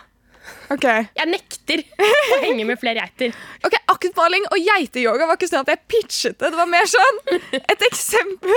OK. 0.74 0.86
Jeg 1.16 1.26
nekter 1.30 1.78
å 2.02 2.04
henge 2.42 2.64
med 2.68 2.76
flere 2.80 3.00
geiter. 3.04 3.30
Ok, 3.66 3.74
Aktmaling 3.92 4.44
og 4.50 4.58
geiteyoga 4.60 5.24
var 5.28 5.36
ikke 5.38 5.50
sånn 5.50 5.64
at 5.66 5.72
jeg 5.74 5.80
pitchet 5.90 6.36
det. 6.38 6.46
Det 6.52 6.58
var 6.58 6.68
mer 6.70 6.86
sånn 6.90 7.16
et 7.60 7.82
eksempel. 7.88 8.52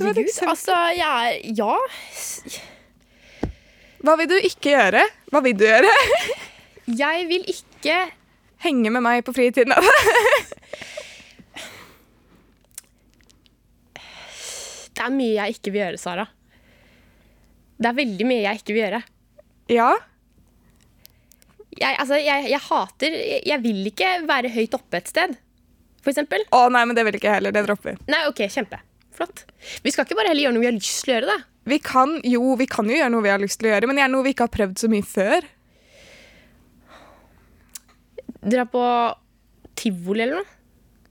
var 0.00 0.10
et 0.12 0.22
eksempel. 0.24 0.52
Altså, 0.54 0.74
jeg 0.98 1.26
Ja. 1.58 1.74
Hva 4.00 4.12
vil 4.16 4.28
du 4.30 4.36
ikke 4.38 4.68
gjøre? 4.72 5.02
Hva 5.30 5.40
vil 5.44 5.56
du 5.60 5.64
gjøre? 5.66 5.90
Jeg 6.88 7.26
vil 7.28 7.44
ikke 7.52 7.98
Henge 8.60 8.90
med 8.92 9.00
meg 9.00 9.22
på 9.24 9.32
fritiden. 9.32 9.72
Det 14.92 15.02
er 15.06 15.14
mye 15.14 15.32
jeg 15.32 15.48
ikke 15.56 15.72
vil 15.72 15.80
gjøre, 15.80 15.98
Sara. 16.00 16.26
Det 17.80 17.88
er 17.88 17.96
veldig 17.96 18.26
mye 18.28 18.42
jeg 18.42 18.60
ikke 18.60 18.74
vil 18.76 18.82
gjøre. 18.82 19.00
Ja. 19.70 19.90
Jeg, 21.78 21.94
altså, 22.02 22.18
jeg, 22.18 22.48
jeg 22.50 22.60
hater 22.66 23.14
jeg, 23.14 23.42
jeg 23.46 23.62
vil 23.62 23.84
ikke 23.92 24.08
være 24.28 24.50
høyt 24.52 24.74
oppe 24.76 24.98
et 24.98 25.10
sted, 25.12 25.36
for 26.02 26.12
eksempel. 26.12 26.42
Å 26.56 26.64
nei, 26.72 26.82
men 26.88 26.98
det 26.98 27.04
vil 27.06 27.16
ikke 27.20 27.30
jeg 27.30 27.38
heller. 27.38 27.54
Det 27.54 27.62
dropper. 27.68 28.00
Nei, 28.10 28.24
ok, 28.28 28.42
kjempe. 28.50 28.80
Flott. 29.16 29.44
Vi 29.84 29.92
skal 29.94 30.06
ikke 30.06 30.18
bare 30.18 30.32
heller 30.32 30.48
gjøre 30.48 30.56
noe 30.56 30.64
vi 30.64 30.70
har 30.70 30.76
lyst 30.76 31.04
til 31.04 31.14
å 31.14 31.16
gjøre, 31.18 31.30
da. 31.30 31.38
Vi 31.70 31.78
kan 31.84 32.14
jo 32.26 32.54
vi 32.58 32.66
kan 32.70 32.88
jo 32.88 32.96
gjøre 32.96 33.12
noe 33.12 33.24
vi 33.24 33.32
har 33.32 33.42
lyst 33.42 33.60
til 33.60 33.68
å 33.68 33.74
gjøre, 33.74 33.88
men 33.90 34.00
gjerne 34.00 34.16
noe 34.16 34.26
vi 34.26 34.34
ikke 34.34 34.46
har 34.48 34.54
prøvd 34.54 34.82
så 34.82 34.90
mye 34.90 35.06
før. 35.06 35.48
Dra 38.40 38.64
på 38.72 38.84
tivoli 39.78 40.24
eller 40.24 40.40
noe. 40.40 40.56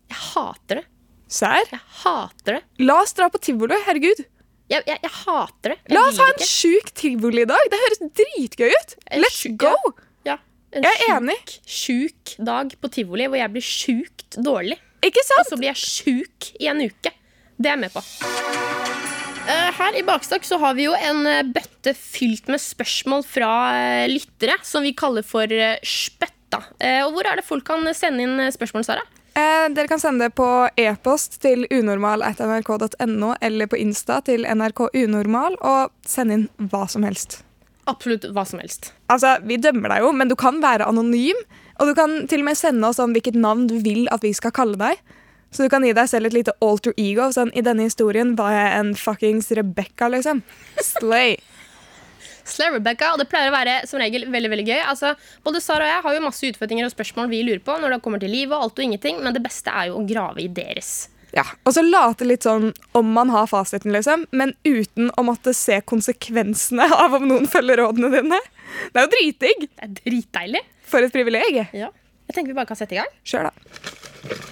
Jeg 0.09 0.21
hater 0.33 0.81
det. 0.81 0.85
Serr? 1.29 1.69
Jeg 1.69 1.81
hater 2.01 2.57
det. 2.57 2.61
La 2.81 2.97
oss 3.03 3.13
dra 3.17 3.29
på 3.29 3.41
tivoli. 3.45 3.77
Herregud. 3.85 4.23
Jeg, 4.69 4.83
jeg, 4.85 4.99
jeg 5.01 5.11
hater 5.23 5.73
det. 5.73 5.77
Jeg 5.89 5.95
La 5.97 6.03
oss 6.09 6.19
ha 6.21 6.27
en 6.29 6.43
sjuk 6.45 6.91
tivoli 6.99 7.41
i 7.41 7.49
dag. 7.49 7.69
Det 7.71 7.79
høres 7.83 8.01
dritgøy 8.19 8.69
ut. 8.75 8.95
Let's 9.17 9.41
go. 9.57 9.73
Ja, 10.27 10.35
en 10.75 10.85
Jeg 10.85 10.91
er 10.93 10.99
sjuk- 11.01 11.15
enig. 11.17 11.39
Sjuk 11.65 12.35
dag 12.51 12.75
på 12.83 12.91
tivoli 12.93 13.25
hvor 13.31 13.41
jeg 13.41 13.53
blir 13.55 13.65
sjukt 13.65 14.37
dårlig. 14.45 14.77
Ikke 15.01 15.23
sant? 15.25 15.41
Og 15.41 15.49
så 15.53 15.57
blir 15.57 15.71
jeg 15.71 15.81
sjuk 15.81 16.51
i 16.61 16.69
en 16.69 16.83
uke. 16.85 17.13
Det 17.59 17.65
er 17.71 17.75
jeg 17.77 17.81
med 17.87 17.93
på. 17.95 18.03
Eh, 19.49 19.69
Her 19.79 19.95
i 19.97 20.03
Bakstakk 20.05 20.45
så 20.45 20.59
har 20.61 20.75
vi 20.77 20.85
jo 20.85 20.93
en 20.93 21.23
eh, 21.25 21.41
bøtte 21.49 21.95
fylt 21.97 22.47
med 22.51 22.61
spørsmål 22.61 23.23
fra 23.25 23.49
eh, 23.79 24.07
lyttere, 24.11 24.59
som 24.67 24.85
vi 24.85 24.93
kaller 24.93 25.25
for 25.25 25.49
Spøtta. 25.81 26.59
Og 27.07 27.13
hvor 27.15 27.27
er 27.29 27.37
det 27.41 27.45
folk 27.45 27.65
kan 27.67 27.85
sende 27.97 28.23
inn 28.25 28.39
spørsmål, 28.53 28.85
Sara? 28.85 29.03
Eh, 29.37 29.67
dere 29.75 29.87
kan 29.87 30.01
sende 30.01 30.27
det 30.27 30.35
på 30.37 30.47
e-post 30.79 31.39
til 31.43 31.67
unormal.nrk.no 31.69 33.33
eller 33.41 33.69
på 33.69 33.77
Insta 33.79 34.19
til 34.25 34.47
nrkunormal 34.47 35.59
og 35.59 35.93
sende 36.07 36.39
inn 36.39 36.47
hva 36.71 36.87
som 36.89 37.05
helst. 37.07 37.41
Absolutt 37.89 38.27
hva 38.33 38.45
som 38.45 38.61
helst. 38.61 38.91
Altså, 39.09 39.37
Vi 39.45 39.57
dømmer 39.57 39.89
deg 39.89 40.05
jo, 40.05 40.11
men 40.13 40.29
du 40.29 40.35
kan 40.37 40.61
være 40.61 40.87
anonym. 40.89 41.37
Og 41.79 41.87
du 41.87 41.95
kan 41.95 42.27
til 42.27 42.43
og 42.43 42.49
med 42.49 42.59
sende 42.59 42.89
oss 42.89 42.99
om 42.99 43.13
hvilket 43.15 43.37
navn 43.39 43.67
du 43.69 43.79
vil 43.79 44.09
at 44.11 44.25
vi 44.25 44.33
skal 44.35 44.51
kalle 44.51 44.77
deg. 44.77 44.99
Så 45.49 45.65
du 45.65 45.71
kan 45.71 45.81
gi 45.85 45.93
deg 45.97 46.09
selv 46.11 46.29
et 46.29 46.35
lite 46.35 46.53
alter 46.61 46.93
ego. 46.99 47.29
Sånn, 47.33 47.49
I 47.57 47.63
denne 47.65 47.87
historien 47.87 48.35
var 48.37 48.53
jeg 48.53 48.73
en 48.77 48.91
fuckings 48.99 49.49
Rebecca, 49.57 50.09
liksom. 50.11 50.43
Slay. 50.91 51.39
Slay 52.53 52.73
Rebecca, 52.73 53.13
og 53.13 53.21
det 53.21 53.27
pleier 53.31 53.51
å 53.51 53.55
være 53.55 53.75
som 53.89 54.01
regel 54.01 54.27
veldig 54.31 54.51
veldig 54.53 54.65
gøy. 54.67 54.81
Altså, 54.91 55.13
både 55.45 55.61
Sara 55.63 55.85
og 55.87 55.93
jeg 55.93 56.03
har 56.07 56.17
jo 56.17 56.25
masse 56.25 56.49
utfordringer 56.49 56.87
og 56.87 56.93
spørsmål 56.95 57.31
vi 57.31 57.43
lurer 57.47 57.63
på 57.65 57.77
når 57.79 57.95
det 57.95 58.01
kommer 58.05 58.21
til 58.23 58.33
liv 58.33 58.51
og 58.51 58.65
alt 58.65 58.81
og 58.81 58.87
ingenting, 58.87 59.21
men 59.23 59.35
det 59.35 59.43
beste 59.45 59.73
er 59.73 59.89
jo 59.91 60.01
å 60.01 60.05
grave 60.09 60.43
i 60.43 60.49
deres. 60.51 61.09
Ja, 61.35 61.43
Og 61.61 61.75
så 61.75 61.83
late 61.85 62.25
litt 62.25 62.47
sånn 62.47 62.71
om 62.97 63.11
man 63.13 63.29
har 63.29 63.45
fasiten, 63.51 63.93
liksom, 63.93 64.25
men 64.33 64.55
uten 64.65 65.11
å 65.13 65.25
måtte 65.27 65.53
se 65.53 65.77
konsekvensene 65.85 66.89
av 67.03 67.19
om 67.19 67.27
noen 67.29 67.45
følger 67.49 67.83
rådene 67.83 68.09
dine. 68.17 68.41
Det 68.89 69.01
er 69.01 69.05
jo 69.05 69.13
dritdigg! 69.13 69.67
Det 69.69 69.85
er 69.85 69.95
dritdeilig. 70.01 70.65
For 70.89 71.05
et 71.05 71.13
privileg. 71.13 71.63
Ja. 71.77 71.91
Jeg 72.29 72.35
tenker 72.35 72.53
vi 72.53 72.57
bare 72.57 72.69
kan 72.69 72.77
sette 72.77 72.97
i 72.97 73.01
gang. 73.01 73.09
Kjør, 73.25 73.49
da. 73.49 74.49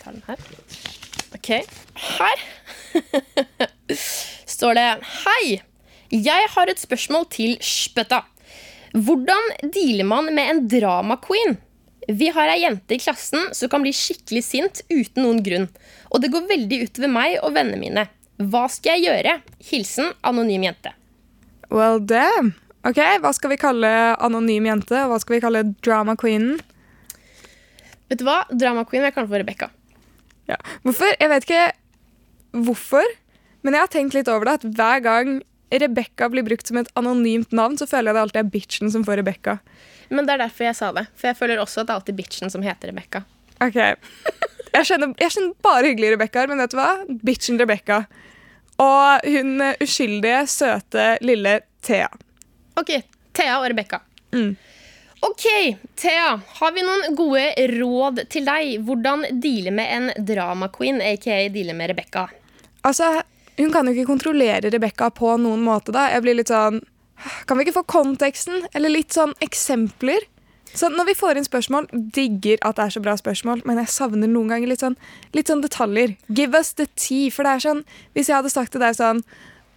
tar 0.00 0.12
den 0.12 0.22
her. 0.26 0.36
Ok. 1.34 1.48
Her 1.94 2.36
står 4.60 4.76
det 4.76 4.88
Hei! 5.24 5.60
Jeg 6.10 6.48
har 6.52 6.68
et 6.68 6.80
spørsmål 6.80 7.26
til 7.32 7.56
Spøtta. 7.64 8.24
Hvordan 8.92 9.52
dealer 9.72 10.08
man 10.08 10.28
med 10.34 10.50
en 10.52 10.62
drama 10.68 11.16
queen? 11.22 11.54
Vi 12.10 12.28
har 12.34 12.50
ei 12.50 12.64
jente 12.64 12.96
i 12.96 13.00
klassen 13.00 13.52
som 13.54 13.70
kan 13.70 13.84
bli 13.84 13.92
skikkelig 13.94 14.42
sint 14.42 14.82
uten 14.90 15.22
noen 15.22 15.38
grunn. 15.46 15.68
Og 16.10 16.20
det 16.20 16.32
går 16.34 16.48
veldig 16.50 16.80
utover 16.88 17.12
meg 17.12 17.36
og 17.38 17.54
vennene 17.54 17.78
mine. 17.78 18.04
Hva 18.50 18.64
skal 18.72 18.98
jeg 18.98 19.06
gjøre? 19.06 19.36
Hilsen 19.70 20.10
anonym 20.26 20.66
jente. 20.66 20.92
Well, 21.70 22.02
damn. 22.02 22.52
Ok, 22.82 22.98
Hva 23.22 23.30
skal 23.36 23.52
vi 23.52 23.60
kalle 23.60 23.90
anonym 24.18 24.66
jente, 24.66 24.96
og 25.04 25.12
hva 25.12 25.20
skal 25.22 25.36
vi 25.36 25.42
kalle 25.44 25.62
drama 25.84 26.16
queenen? 26.18 26.58
Vet 28.10 28.20
du 28.20 28.26
hva? 28.26 28.42
Drama 28.50 28.82
queen 28.88 29.04
vil 29.04 29.12
jeg 29.12 29.16
kalle 29.20 29.30
for 29.30 29.44
Rebekka. 29.44 29.70
Ja. 30.50 30.58
Hvorfor? 30.82 31.12
Jeg 31.20 31.30
vet 31.30 31.46
ikke 31.46 31.66
hvorfor, 32.66 33.06
men 33.62 33.76
jeg 33.76 33.84
har 33.84 33.92
tenkt 33.92 34.16
litt 34.16 34.30
over 34.32 34.48
det. 34.48 34.60
At 34.60 34.76
hver 34.78 35.02
gang 35.04 35.32
Rebekka 35.70 36.30
blir 36.32 36.46
brukt 36.46 36.66
som 36.66 36.80
et 36.80 36.90
anonymt 36.98 37.52
navn, 37.54 37.76
så 37.78 37.86
føler 37.86 38.10
jeg 38.10 38.16
det 38.16 38.22
alltid 38.24 38.40
er 38.42 38.52
bitchen 38.54 38.92
som 38.92 39.04
får 39.06 39.20
Rebekka. 39.20 39.58
Men 40.10 40.26
det 40.26 40.34
er 40.34 40.44
derfor 40.46 40.66
jeg 40.66 40.78
sa 40.78 40.90
det. 40.96 41.06
For 41.14 41.30
jeg 41.30 41.38
føler 41.38 41.62
også 41.62 41.82
at 41.82 41.90
det 41.90 41.94
er 41.94 42.00
alltid 42.00 42.18
bitchen 42.18 42.50
som 42.52 42.64
heter 42.66 42.90
Rebekka. 42.90 43.22
Ok. 43.62 43.78
Jeg 44.70 44.86
kjenner, 44.86 45.12
jeg 45.18 45.34
kjenner 45.34 45.54
bare 45.66 45.86
hyggelige 45.90 46.16
Rebekkaer, 46.16 46.50
men 46.50 46.62
vet 46.62 46.74
du 46.74 46.80
hva? 46.80 46.90
Bitchen 47.26 47.60
Rebekka. 47.60 48.02
Og 48.80 49.28
hun 49.28 49.62
uskyldige, 49.82 50.42
søte, 50.48 51.06
lille 51.26 51.60
Thea. 51.84 52.08
Ok, 52.80 52.94
Thea 53.36 53.58
og 53.60 53.68
Rebekka. 53.70 54.00
Mm. 54.32 54.54
Ok, 55.26 55.44
Thea. 56.00 56.38
Har 56.60 56.72
vi 56.72 56.84
noen 56.86 57.16
gode 57.18 57.44
råd 57.76 58.22
til 58.32 58.46
deg? 58.48 58.78
Hvordan 58.86 59.26
deale 59.42 59.74
med 59.74 59.96
en 59.96 60.26
drama 60.26 60.70
queen, 60.72 61.02
aka 61.04 61.42
deale 61.52 61.74
med 61.76 61.92
Rebekka? 61.92 62.24
Altså, 62.88 63.20
hun 63.58 63.72
kan 63.72 63.86
jo 63.86 63.92
ikke 63.94 64.08
kontrollere 64.08 64.70
Rebekka 64.72 65.10
på 65.14 65.34
noen 65.40 65.62
måte. 65.64 65.92
da. 65.92 66.08
Jeg 66.10 66.22
blir 66.22 66.38
litt 66.38 66.52
sånn 66.52 66.80
Kan 67.46 67.58
vi 67.58 67.66
ikke 67.66 67.80
få 67.82 67.84
konteksten? 67.84 68.62
Eller 68.74 68.88
litt 68.88 69.12
sånn 69.12 69.34
eksempler? 69.44 70.24
Så 70.72 70.88
Når 70.88 71.04
vi 71.10 71.14
får 71.18 71.36
inn 71.36 71.44
spørsmål, 71.44 71.88
digger 72.14 72.60
at 72.62 72.76
det 72.76 72.84
er 72.84 72.94
så 72.94 73.02
bra 73.02 73.16
spørsmål, 73.18 73.64
men 73.66 73.80
jeg 73.82 73.90
savner 73.90 74.30
noen 74.30 74.52
ganger 74.52 74.70
litt 74.70 74.80
sånn, 74.84 74.96
litt 75.34 75.50
sånn 75.50 75.64
detaljer. 75.64 76.14
Give 76.30 76.54
us 76.56 76.72
the 76.78 76.86
tea. 76.94 77.28
For 77.30 77.42
det 77.42 77.56
er 77.56 77.64
sånn, 77.64 77.84
hvis 78.14 78.30
jeg 78.30 78.38
hadde 78.38 78.52
sagt 78.54 78.72
til 78.72 78.80
deg 78.84 78.94
sånn 78.94 79.24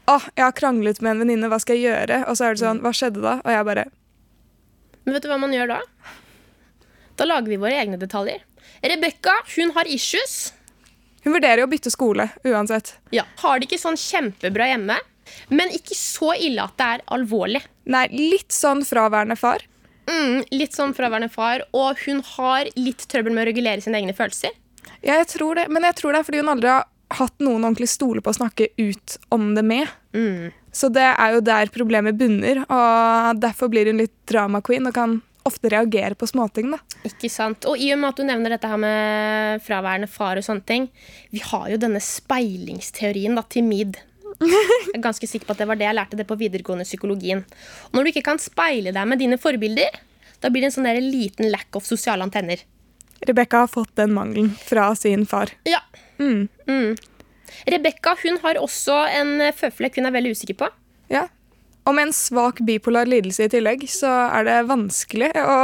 Å, 0.04 0.18
jeg 0.36 0.44
har 0.44 0.52
kranglet 0.52 1.00
med 1.02 1.14
en 1.16 1.24
venninne, 1.24 1.48
hva 1.48 1.62
skal 1.64 1.80
jeg 1.80 1.88
gjøre? 1.88 2.26
Og 2.28 2.36
så 2.36 2.46
er 2.46 2.56
det 2.56 2.60
sånn, 2.64 2.82
hva 2.84 2.92
skjedde 2.92 3.22
da? 3.24 3.38
Og 3.40 3.52
jeg 3.56 3.68
bare 3.70 3.86
Men 5.06 5.16
vet 5.16 5.24
du 5.24 5.30
hva 5.32 5.40
man 5.40 5.54
gjør 5.56 5.72
da? 5.78 5.80
Da 7.16 7.28
lager 7.28 7.50
vi 7.50 7.60
våre 7.62 7.78
egne 7.80 7.98
detaljer. 8.02 8.44
Rebekka 8.84 9.34
hun 9.56 9.72
har 9.78 9.88
issues. 9.88 10.52
Hun 11.24 11.36
vurderer 11.36 11.64
jo 11.64 11.68
å 11.68 11.72
bytte 11.72 11.92
skole 11.94 12.30
uansett. 12.48 12.96
Ja. 13.16 13.26
Har 13.44 13.60
det 13.60 13.70
ikke 13.70 13.82
sånn 13.82 14.00
kjempebra 14.00 14.70
hjemme, 14.74 14.98
men 15.50 15.72
ikke 15.76 15.96
så 15.98 16.34
ille 16.36 16.66
at 16.66 16.76
det 16.80 16.90
er 16.96 17.06
alvorlig. 17.16 17.64
Nei, 17.90 18.08
litt 18.12 18.52
sånn 18.56 18.84
fraværende 18.88 19.38
far. 19.40 19.64
Mm, 20.10 20.44
litt 20.52 20.76
sånn 20.76 20.92
fraværende 20.96 21.32
far, 21.32 21.64
og 21.72 22.00
hun 22.04 22.20
har 22.36 22.68
litt 22.76 23.06
trøbbel 23.12 23.36
med 23.36 23.46
å 23.46 23.50
regulere 23.52 23.84
sine 23.84 24.02
egne 24.02 24.16
følelser. 24.18 24.52
Ja, 25.04 25.16
jeg 25.22 25.30
tror 25.32 25.60
det, 25.60 25.70
men 25.72 25.88
jeg 25.88 25.96
tror 26.00 26.14
det 26.14 26.22
er 26.22 26.28
fordi 26.28 26.44
hun 26.44 26.52
aldri 26.52 26.72
har 26.72 26.90
hatt 27.14 27.44
noen 27.44 27.62
ordentlig 27.62 27.90
stole 27.92 28.24
på 28.24 28.32
å 28.34 28.38
snakke 28.40 28.72
ut 28.80 29.18
om 29.34 29.54
det 29.56 29.64
med. 29.68 29.92
Mm. 30.16 30.52
Så 30.74 30.90
det 30.90 31.06
er 31.06 31.36
jo 31.36 31.44
der 31.46 31.72
problemet 31.72 32.18
bunner, 32.20 32.64
og 32.66 33.40
derfor 33.44 33.70
blir 33.72 33.92
hun 33.92 34.02
litt 34.02 34.16
drama 34.30 34.64
queen 34.66 34.90
og 34.90 34.96
kan 34.98 35.20
ofte 35.48 35.72
reagerer 35.74 36.16
på 36.20 36.28
småting. 36.30 36.72
da. 36.72 36.80
Ikke 37.08 37.30
sant? 37.32 37.68
Og 37.70 37.78
i 37.78 37.92
og 37.94 38.00
med 38.02 38.14
at 38.14 38.20
du 38.20 38.28
nevner 38.28 38.56
dette 38.56 38.70
her 38.70 38.80
med 38.80 39.64
fraværende 39.66 40.10
far 40.12 40.40
og 40.40 40.46
sånne 40.46 40.66
ting, 40.68 40.90
vi 41.32 41.44
har 41.44 41.70
jo 41.74 41.80
denne 41.82 42.02
speilingsteorien 42.04 43.36
da, 43.38 43.46
til 43.48 43.68
MID. 43.68 44.00
Jeg 44.44 44.98
er 44.98 45.04
ganske 45.04 45.28
sikker 45.30 45.48
på 45.48 45.54
at 45.56 45.62
det 45.62 45.68
var 45.70 45.80
det 45.80 45.86
jeg 45.86 45.96
lærte 45.96 46.18
det 46.20 46.26
på 46.28 46.38
videregående 46.40 46.88
psykologien. 46.88 47.44
Og 47.92 47.98
når 47.98 48.04
du 48.04 48.12
ikke 48.14 48.26
kan 48.32 48.42
speile 48.42 48.92
deg 48.96 49.08
med 49.08 49.22
dine 49.22 49.38
forbilder, 49.40 50.00
da 50.44 50.52
blir 50.52 50.66
det 50.66 50.72
en 50.72 50.78
sånn 50.78 50.90
der 50.90 51.00
liten 51.00 51.52
lack 51.54 51.76
of 51.78 51.86
sosiale 51.88 52.26
antenner. 52.26 52.64
Rebekka 53.24 53.64
har 53.64 53.72
fått 53.72 53.94
den 53.96 54.12
mangelen 54.16 54.52
fra 54.60 54.90
sin 55.00 55.26
far. 55.30 55.54
Ja. 55.70 55.80
Mm. 56.20 56.50
Mm. 56.68 56.96
Rebekka 57.70 58.18
har 58.44 58.60
også 58.60 58.98
en 59.16 59.38
føflekk 59.56 60.02
hun 60.02 60.10
er 60.10 60.16
veldig 60.18 60.34
usikker 60.36 60.60
på. 60.66 60.70
Ja. 61.14 61.28
Og 61.84 61.96
med 61.96 62.08
en 62.08 62.16
svak 62.16 62.62
bipolar 62.64 63.10
lidelse 63.10 63.48
i 63.48 63.52
tillegg, 63.52 63.84
så 63.92 64.12
er 64.32 64.48
det 64.48 64.60
vanskelig 64.70 65.32
å 65.42 65.58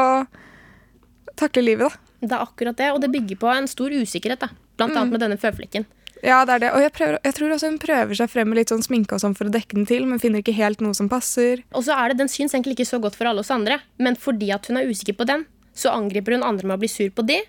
takle 1.39 1.63
livet, 1.63 1.87
da. 1.87 2.05
Det 2.19 2.35
er 2.35 2.43
akkurat 2.43 2.75
det, 2.75 2.89
og 2.91 2.99
det 2.99 3.11
bygger 3.13 3.39
på 3.39 3.47
en 3.53 3.69
stor 3.71 3.93
usikkerhet. 3.95 4.41
da. 4.43 4.49
Blant 4.75 4.97
annet 4.97 5.15
med 5.15 5.23
denne 5.23 5.39
føflekken. 5.39 5.85
Ja, 6.19 6.41
det 6.43 6.57
er 6.57 6.63
det. 6.65 6.71
Og 6.75 6.81
jeg, 6.83 6.91
prøver, 6.95 7.19
jeg 7.23 7.35
tror 7.37 7.53
også 7.55 7.69
hun 7.69 7.77
prøver 7.79 8.17
seg 8.19 8.31
frem 8.31 8.49
med 8.51 8.59
litt 8.59 8.73
sånn 8.73 8.83
sminke 8.83 9.15
og 9.15 9.21
sånn 9.23 9.37
for 9.37 9.47
å 9.47 9.53
dekke 9.53 9.77
den 9.77 9.87
til, 9.87 10.03
men 10.07 10.19
finner 10.19 10.43
ikke 10.43 10.57
helt 10.57 10.83
noe 10.83 10.97
som 10.97 11.07
passer. 11.11 11.63
Og 11.71 11.85
så 11.87 11.95
er 11.95 12.11
det, 12.11 12.19
Den 12.19 12.31
syns 12.31 12.55
egentlig 12.55 12.75
ikke 12.75 12.89
så 12.89 12.99
godt 12.99 13.15
for 13.15 13.29
alle 13.29 13.39
oss 13.45 13.53
andre, 13.55 13.79
men 14.03 14.19
fordi 14.19 14.51
at 14.51 14.67
hun 14.67 14.81
er 14.81 14.89
usikker 14.89 15.15
på 15.15 15.27
den, 15.29 15.45
så 15.71 15.93
angriper 15.95 16.35
hun 16.35 16.43
andre 16.43 16.67
med 16.67 16.75
å 16.75 16.83
bli 16.83 16.91
sur 16.91 17.07
på 17.15 17.23
de. 17.23 17.39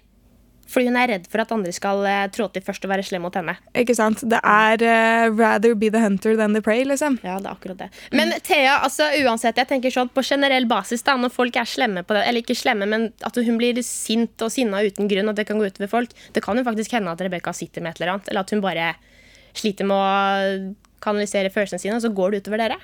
Fordi 0.71 0.87
hun 0.87 0.99
er 1.00 1.11
redd 1.11 1.27
for 1.31 1.43
at 1.43 1.53
andre 1.55 1.73
skal 1.75 2.05
eh, 2.07 2.27
trå 2.35 2.47
til 2.55 2.62
først 2.65 2.85
og 2.87 2.93
være 2.93 3.05
slem 3.07 3.25
mot 3.27 3.35
henne. 3.35 3.57
Ikke 3.79 3.97
sant? 3.99 4.23
Det 4.31 4.39
er 4.39 4.85
uh, 4.85 5.35
rather 5.35 5.75
be 5.79 5.91
the 5.91 6.03
hunter 6.03 6.37
than 6.39 6.55
the 6.55 6.62
prey, 6.65 6.85
liksom. 6.87 7.19
Ja, 7.27 7.39
det 7.43 7.50
er 7.50 7.57
akkurat 7.57 7.81
det. 7.83 7.91
Men 8.15 8.33
Thea, 8.47 8.79
altså 8.87 9.09
uansett, 9.25 9.59
jeg 9.59 9.71
tenker 9.71 9.95
sånn 9.95 10.12
på 10.15 10.25
generell 10.27 10.69
basis, 10.71 11.03
da, 11.07 11.17
når 11.19 11.35
folk 11.35 11.59
er 11.59 11.69
slemme 11.69 12.05
på 12.07 12.17
det, 12.17 12.23
eller 12.29 12.45
ikke 12.45 12.59
slemme, 12.59 12.89
men 12.91 13.09
at 13.27 13.41
hun 13.41 13.59
blir 13.61 13.81
sint 13.87 14.47
og 14.47 14.53
sinna 14.55 14.85
uten 14.87 15.11
grunn, 15.11 15.33
og 15.33 15.39
det 15.39 15.49
kan 15.49 15.59
gå 15.59 15.67
utover 15.67 15.91
folk, 15.91 16.15
det 16.37 16.45
kan 16.45 16.59
jo 16.59 16.67
faktisk 16.67 16.95
hende 16.97 17.12
at 17.15 17.25
Rebekka 17.25 17.55
sitter 17.57 17.85
med 17.85 17.95
et 17.95 18.03
eller 18.03 18.15
annet, 18.15 18.31
eller 18.31 18.47
at 18.47 18.55
hun 18.55 18.62
bare 18.65 18.93
sliter 19.59 19.89
med 19.89 19.99
å 19.99 20.73
kanalisere 21.03 21.50
følelsene 21.53 21.83
sine, 21.83 21.99
og 21.99 22.05
så 22.05 22.12
går 22.15 22.33
det 22.33 22.45
utover 22.45 22.62
dere. 22.62 22.79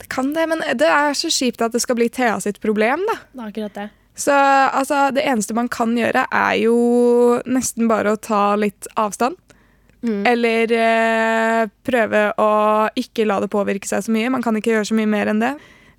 Det 0.00 0.08
kan 0.12 0.32
det, 0.36 0.44
men 0.48 0.64
det 0.76 0.88
er 0.88 1.16
så 1.16 1.30
kjipt 1.32 1.62
at 1.64 1.76
det 1.76 1.80
skal 1.84 1.96
bli 1.98 2.08
Thea 2.12 2.36
sitt 2.44 2.60
problem, 2.64 3.04
da. 3.08 3.20
Det 3.32 3.42
er 3.42 3.52
akkurat 3.52 3.78
det. 3.80 3.86
Så 4.16 4.32
altså, 4.32 5.10
det 5.12 5.26
eneste 5.28 5.54
man 5.56 5.68
kan 5.72 5.92
gjøre, 5.96 6.24
er 6.32 6.54
jo 6.62 6.76
nesten 7.44 7.88
bare 7.90 8.14
å 8.14 8.20
ta 8.20 8.54
litt 8.56 8.88
avstand. 8.96 9.36
Mm. 10.06 10.22
Eller 10.28 10.72
eh, 10.76 11.62
prøve 11.86 12.28
å 12.40 12.50
ikke 12.96 13.26
la 13.26 13.40
det 13.42 13.50
påvirke 13.52 13.88
seg 13.88 14.06
så 14.06 14.14
mye. 14.14 14.30
Man 14.32 14.44
kan 14.44 14.56
ikke 14.56 14.72
gjøre 14.72 14.88
så 14.88 14.96
mye 14.96 15.10
mer 15.10 15.32
enn 15.32 15.42
det. 15.42 15.52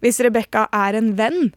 Hvis 0.04 0.22
Rebekka 0.24 0.68
er 0.74 0.98
en 0.98 1.14
venn, 1.18 1.52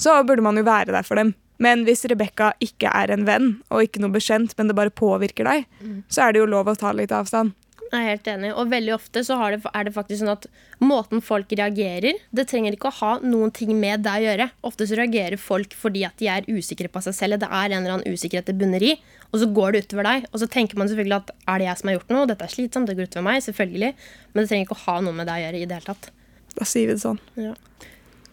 så 0.00 0.18
burde 0.26 0.44
man 0.44 0.58
jo 0.58 0.66
være 0.66 0.92
der 0.94 1.06
for 1.06 1.20
dem. 1.20 1.34
Men 1.62 1.84
hvis 1.86 2.04
Rebekka 2.10 2.52
ikke 2.64 2.90
er 2.90 3.12
en 3.14 3.26
venn, 3.28 3.50
og 3.70 3.84
ikke 3.86 4.02
noe 4.02 4.12
bekjent, 4.12 4.56
men 4.58 4.68
det 4.68 4.76
bare 4.76 4.92
påvirker 4.92 5.46
deg, 5.46 5.66
så 6.10 6.26
er 6.26 6.32
det 6.34 6.42
jo 6.42 6.48
lov 6.50 6.72
å 6.72 6.78
ta 6.78 6.90
litt 6.96 7.12
avstand. 7.14 7.54
Jeg 7.92 8.00
er 8.00 8.08
helt 8.08 8.28
enig. 8.32 8.50
Og 8.56 8.70
veldig 8.72 8.92
ofte 8.94 9.20
så 9.26 9.36
har 9.36 9.52
det, 9.52 9.58
er 9.68 9.84
det 9.84 9.92
faktisk 9.92 10.22
sånn 10.22 10.32
at 10.32 10.46
måten 10.80 11.20
folk 11.24 11.50
reagerer, 11.52 12.16
det 12.32 12.46
trenger 12.48 12.72
ikke 12.72 12.88
å 12.88 12.96
ha 13.02 13.10
noen 13.20 13.52
ting 13.52 13.74
med 13.76 14.00
deg 14.06 14.24
å 14.24 14.26
gjøre. 14.30 14.46
Ofte 14.64 14.86
så 14.88 14.96
reagerer 14.96 15.36
folk 15.36 15.76
fordi 15.76 16.06
at 16.08 16.16
de 16.22 16.30
er 16.32 16.48
usikre 16.48 16.88
på 16.88 17.02
seg 17.04 17.18
selv. 17.18 17.42
Det 17.42 17.50
er 17.52 17.66
en 17.68 17.82
eller 17.82 17.98
annen 17.98 18.16
usikkerhet 18.16 18.48
det 18.48 18.56
bunner 18.56 18.86
i, 18.86 18.94
og 19.28 19.42
så 19.42 19.50
går 19.60 19.76
det 19.76 19.84
utover 19.84 20.08
deg. 20.08 20.26
Og 20.32 20.40
så 20.40 20.48
tenker 20.56 20.80
man 20.80 20.88
selvfølgelig 20.88 21.18
at 21.18 21.36
er 21.36 21.60
det 21.60 21.68
jeg 21.68 21.82
som 21.82 21.92
har 21.92 21.98
gjort 21.98 22.16
noe? 22.16 22.26
Dette 22.32 22.48
er 22.48 22.56
slitsomt, 22.56 22.88
det 22.88 22.96
går 22.96 23.12
utover 23.12 23.28
meg. 23.28 23.44
Selvfølgelig. 23.44 23.94
Men 24.32 24.40
det 24.40 24.48
trenger 24.48 24.70
ikke 24.70 24.80
å 24.80 24.84
ha 24.86 24.98
noe 25.04 25.20
med 25.20 25.28
deg 25.28 25.36
å 25.36 25.46
gjøre 25.46 25.60
i 25.60 25.68
det 25.68 25.80
hele 25.82 25.90
tatt. 25.92 26.12
Da 26.56 26.68
sier 26.68 26.88
vi 26.88 26.96
det 26.96 27.04
sånn. 27.04 27.20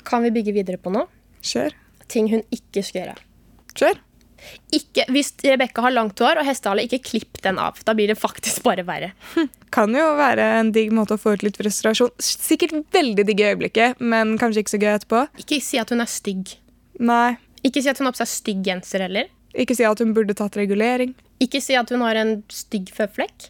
Kan 0.08 0.24
vi 0.24 0.32
bygge 0.40 0.56
videre 0.56 0.80
på 0.80 0.96
noe? 0.96 1.12
Kjør. 1.44 1.76
Ting 2.08 2.32
hun 2.32 2.48
ikke 2.56 2.84
skal 2.88 3.04
gjøre. 3.04 3.20
Kjør. 3.76 4.06
Ikke, 4.76 5.06
hvis 5.14 5.32
Rebekka 5.42 5.84
har 5.86 5.94
langt 5.96 6.20
hår 6.22 6.42
og 6.42 6.48
hestehale, 6.48 6.86
ikke 6.86 7.02
klipp 7.06 7.40
den 7.44 7.58
av. 7.62 7.80
Da 7.86 7.96
blir 7.98 8.12
det 8.12 8.20
faktisk 8.20 8.62
bare 8.66 8.86
verre. 8.88 9.12
Kan 9.76 9.96
jo 9.98 10.06
være 10.18 10.46
en 10.60 10.72
digg 10.76 10.94
måte 10.96 11.18
å 11.18 11.22
få 11.22 11.36
ut 11.38 11.46
litt 11.46 11.58
frustrasjon. 11.60 12.14
Sikkert 12.22 12.76
veldig 12.96 13.26
digg 13.28 13.42
i 13.42 13.50
øyeblikket, 13.52 14.02
men 14.02 14.38
kanskje 14.42 14.64
ikke 14.64 14.76
så 14.76 14.82
gøy 14.82 14.92
etterpå. 14.96 15.24
Ikke 15.46 15.62
si 15.64 15.82
at 15.82 15.94
hun 15.94 16.06
er 16.06 16.12
stygg. 16.12 16.56
Nei. 17.00 17.38
Ikke 17.66 17.84
si 17.84 17.92
at 17.92 18.00
hun 18.00 18.10
har 18.10 18.16
på 18.16 18.22
seg 18.22 18.32
stygg 18.32 18.62
genser 18.66 19.06
heller. 19.08 19.32
Ikke 19.58 19.76
si 19.76 19.86
at 19.88 20.00
hun 20.02 20.14
burde 20.16 20.36
tatt 20.38 20.58
regulering. 20.60 21.16
Ikke 21.42 21.62
si 21.64 21.76
at 21.80 21.90
hun 21.94 22.04
har 22.06 22.20
en 22.20 22.40
stygg 22.54 22.92
føflekk. 22.96 23.50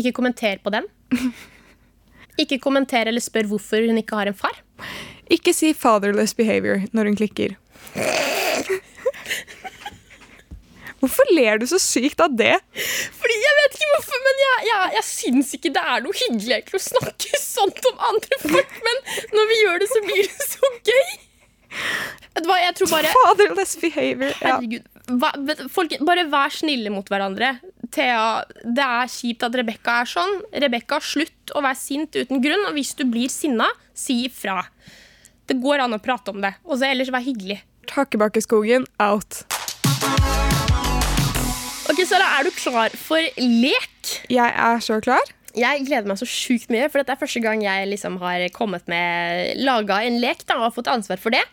Ikke 0.00 0.14
kommenter 0.16 0.60
på 0.62 0.72
den. 0.74 0.88
Ikke 2.42 2.58
kommenter 2.58 3.06
eller 3.06 3.22
spør 3.22 3.46
hvorfor 3.52 3.84
hun 3.86 4.00
ikke 4.00 4.18
har 4.18 4.26
en 4.26 4.34
far. 4.34 4.56
Ikke 5.30 5.54
si 5.54 5.72
'fatherless 5.72 6.34
behavior' 6.34 6.88
når 6.92 7.12
hun 7.12 7.16
klikker. 7.20 7.54
Hvorfor 11.04 11.28
ler 11.36 11.60
du 11.60 11.66
så 11.68 11.76
sykt 11.82 12.22
av 12.24 12.32
det? 12.32 12.54
Fordi 13.20 13.36
jeg 13.36 13.56
vet 13.60 13.76
ikke 13.76 13.90
hvorfor, 13.90 14.22
men 14.24 14.40
jeg, 14.40 14.64
jeg, 14.70 14.94
jeg 14.96 15.06
syns 15.10 15.52
ikke 15.58 15.72
det 15.74 15.84
er 15.84 16.04
noe 16.06 16.16
hyggelig 16.16 16.56
egentlig 16.56 16.80
å 16.80 16.86
snakke 16.86 17.40
sånt 17.44 17.90
om 17.92 18.02
andre 18.08 18.40
folk. 18.40 18.74
Men 18.88 19.04
når 19.36 19.52
vi 19.52 19.60
gjør 19.60 19.84
det, 19.84 19.90
så 19.92 20.02
blir 20.08 20.24
det 20.30 20.48
så 20.48 20.72
gøy. 20.88 21.14
Vet 21.74 22.44
du 22.44 22.48
hva, 22.48 22.56
jeg 22.62 22.76
tror 22.78 22.90
bare 22.92 23.12
Fatherless 23.12 23.76
behavior. 23.82 24.34
Ja. 24.40 24.56
Herregud. 24.56 24.90
Hva, 25.20 25.30
folk, 25.68 25.92
bare 26.08 26.24
vær 26.32 26.54
snille 26.54 26.92
mot 26.94 27.08
hverandre. 27.12 27.58
Thea, 27.92 28.44
det 28.64 28.86
er 28.86 29.10
kjipt 29.12 29.44
at 29.44 29.58
Rebekka 29.60 29.98
er 30.02 30.10
sånn. 30.10 30.38
Rebekka, 30.64 31.02
slutt 31.04 31.52
å 31.54 31.62
være 31.64 31.78
sint 31.78 32.16
uten 32.16 32.40
grunn. 32.44 32.64
Og 32.70 32.78
hvis 32.78 32.94
du 32.98 33.04
blir 33.10 33.32
sinna, 33.32 33.68
si 33.92 34.24
ifra. 34.30 34.62
Det 35.44 35.58
går 35.60 35.84
an 35.84 35.98
å 35.98 36.00
prate 36.02 36.32
om 36.32 36.40
det. 36.40 36.54
Og 36.64 36.80
så 36.80 36.88
ellers 36.88 37.12
vær 37.12 37.26
hyggelig. 37.26 37.60
Hakkebakkeskogen 37.92 38.88
out. 39.02 39.44
Ok, 41.94 42.00
Sara, 42.10 42.26
er 42.40 42.42
du 42.42 42.50
klar 42.50 42.90
for 42.98 43.22
lek? 43.38 44.08
Jeg 44.26 44.50
er 44.50 44.80
så 44.82 44.96
klar. 44.98 45.28
Jeg 45.54 45.84
gleder 45.86 46.08
meg 46.10 46.18
så 46.18 46.26
sjukt 46.26 46.72
mye, 46.74 46.88
for 46.90 46.98
dette 46.98 47.14
er 47.14 47.20
første 47.20 47.42
gang 47.44 47.60
jeg 47.62 47.86
liksom 47.86 48.16
har 48.18 48.42
kommet 48.56 48.88
med 48.90 49.60
laga 49.62 50.00
en 50.02 50.18
lek 50.18 50.42
da, 50.48 50.56
og 50.58 50.74
fått 50.74 50.90
ansvar 50.90 51.22
for 51.22 51.30
det. 51.30 51.44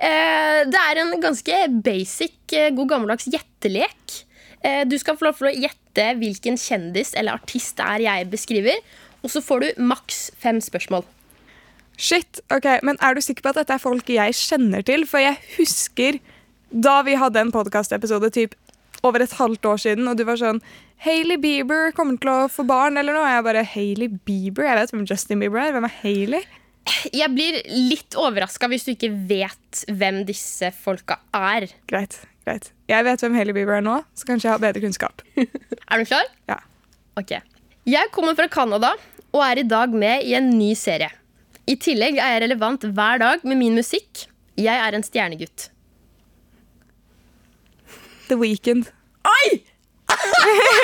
Eh, 0.00 0.62
det 0.72 0.80
er 0.86 1.02
en 1.02 1.12
ganske 1.20 1.60
basic, 1.84 2.38
eh, 2.56 2.70
god 2.72 2.94
gammeldags 2.94 3.28
gjettelek. 3.28 4.16
Eh, 4.64 4.86
du 4.88 4.96
skal 4.96 5.20
få 5.20 5.28
lov 5.28 5.36
til 5.36 5.50
å 5.50 5.54
gjette 5.66 6.08
hvilken 6.22 6.56
kjendis 6.56 7.12
eller 7.12 7.36
artist 7.36 7.76
det 7.76 7.92
er 7.92 8.08
jeg 8.08 8.32
beskriver. 8.32 8.80
Og 9.20 9.36
så 9.36 9.44
får 9.44 9.66
du 9.66 9.84
maks 9.92 10.30
fem 10.40 10.64
spørsmål. 10.64 11.04
Shit, 12.00 12.40
ok, 12.48 12.80
Men 12.80 12.96
er 13.04 13.12
du 13.12 13.20
sikker 13.20 13.44
på 13.44 13.52
at 13.52 13.66
dette 13.66 13.76
er 13.76 13.84
folk 13.84 14.08
jeg 14.08 14.32
kjenner 14.32 14.80
til? 14.80 15.04
For 15.04 15.20
jeg 15.20 15.36
husker 15.58 16.24
da 16.70 17.00
vi 17.02 17.16
hadde 17.18 17.40
en 17.42 17.50
podkastepisode 17.50 18.30
typ 18.30 18.54
over 19.06 19.24
et 19.24 19.34
halvt 19.38 19.66
år 19.70 19.82
siden, 19.82 20.08
og 20.10 20.18
du 20.18 20.24
var 20.28 20.38
sånn 20.40 20.60
Hailey 21.04 21.38
Bieber 21.40 21.94
kommer 21.96 22.18
til 22.20 22.30
å 22.32 22.48
få 22.52 22.66
barn, 22.68 22.98
eller 23.00 23.16
noe. 23.16 23.24
Og 23.24 23.32
jeg 23.32 23.44
bare 23.46 23.66
Hailey 23.74 24.10
Bieber? 24.28 24.66
Jeg 24.68 24.76
vet 24.80 24.94
hvem 24.94 25.06
Justin 25.08 25.40
Bieber 25.40 25.62
er. 25.62 25.72
Hvem 25.76 25.86
er 25.88 25.94
Hailey? 26.02 26.48
Jeg 27.14 27.28
blir 27.32 27.60
litt 27.70 28.16
overraska 28.18 28.68
hvis 28.70 28.84
du 28.86 28.92
ikke 28.94 29.12
vet 29.28 29.84
hvem 29.88 30.24
disse 30.28 30.72
folka 30.76 31.20
er. 31.36 31.68
Greit. 31.90 32.18
greit. 32.44 32.70
Jeg 32.90 33.06
vet 33.06 33.24
hvem 33.24 33.38
Hailey 33.38 33.56
Bieber 33.56 33.78
er 33.78 33.84
nå, 33.86 34.00
så 34.16 34.28
kanskje 34.28 34.48
jeg 34.48 34.56
har 34.56 34.64
bedre 34.64 34.82
kunnskap. 34.84 35.24
Er 35.90 35.98
du 35.98 36.06
klar? 36.06 36.28
Ja. 36.46 36.60
Ok. 37.18 37.32
Jeg 37.88 38.12
kommer 38.14 38.36
fra 38.38 38.46
Canada 38.52 38.92
og 39.30 39.40
er 39.42 39.62
i 39.62 39.66
dag 39.66 39.90
med 39.94 40.22
i 40.26 40.36
en 40.38 40.52
ny 40.54 40.72
serie. 40.78 41.10
I 41.70 41.76
tillegg 41.78 42.18
er 42.18 42.36
jeg 42.36 42.44
relevant 42.44 42.84
hver 42.94 43.20
dag 43.22 43.42
med 43.46 43.58
min 43.58 43.76
musikk. 43.78 44.26
Jeg 44.58 44.74
er 44.74 44.96
en 44.96 45.04
stjernegutt. 45.06 45.68
The 48.30 48.38
Weekend. 48.40 48.90
Oi! 49.26 49.60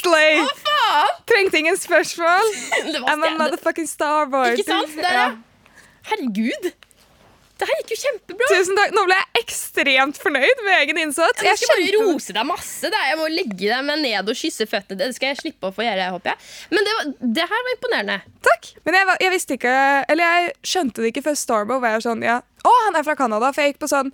Slay! 0.00 0.40
Faen! 0.64 1.16
Trengte 1.30 1.58
ingen 1.62 1.78
spørsmål. 1.78 2.52
Det 2.92 3.00
var 3.00 3.08
I'm 3.14 3.24
a 3.26 3.30
motherfucking 3.38 3.88
starboard. 3.88 4.58
Ikke 4.58 4.68
sant? 4.70 4.94
Det 4.96 5.04
Ja. 5.10 5.26
er, 5.30 5.36
herregud. 6.12 6.70
Det 7.60 7.66
her 7.68 7.76
gikk 7.82 7.90
jo 7.92 7.96
kjempebra. 8.00 8.46
Tusen 8.54 8.78
takk. 8.78 8.92
Nå 8.96 9.02
ble 9.04 9.16
jeg 9.18 9.42
ekstremt 9.42 10.16
fornøyd 10.22 10.62
med 10.64 10.72
egen 10.78 11.00
innsats. 11.02 11.42
Jeg 11.44 11.50
Jeg 11.50 11.58
skal 11.60 11.74
bare 11.76 11.90
kjente- 11.90 12.06
rose 12.14 12.32
deg 12.38 12.46
masse. 12.48 12.80
Det 12.88 12.96
er, 12.96 13.08
jeg 13.10 13.18
må 13.20 13.26
legge 13.28 13.82
med 13.84 14.00
ned 14.00 14.28
og 14.32 14.38
kysse 14.40 14.64
føttene. 14.70 14.96
Det 15.02 15.10
skal 15.18 15.28
jeg 15.34 15.40
slippe 15.42 15.68
å 15.68 15.74
få 15.76 15.84
gjøre. 15.84 16.06
håper 16.14 16.30
jeg 16.32 16.38
Men 16.70 16.84
det, 16.88 16.94
var, 16.96 17.04
det 17.36 17.44
her 17.52 17.66
var 17.68 17.74
imponerende. 17.76 18.16
Takk. 18.48 18.70
Men 18.86 18.94
jeg, 18.96 19.06
var, 19.10 19.16
jeg 19.20 19.30
visste 19.36 19.58
ikke 19.58 19.74
Eller 20.08 20.24
jeg 20.24 20.52
skjønte 20.64 21.02
det 21.04 21.12
ikke 21.12 21.22
før 21.28 21.36
Starbow 21.36 21.80
var 21.84 21.98
jeg 21.98 22.02
sånn 22.08 22.22
ja, 22.24 22.38
Å, 22.64 22.72
han 22.86 22.96
er 22.96 23.04
fra 23.04 23.14
Canada. 23.20 23.52
For 23.52 23.60
jeg 23.60 23.74
gikk 23.74 23.82
på 23.84 23.92
sånn 23.92 24.08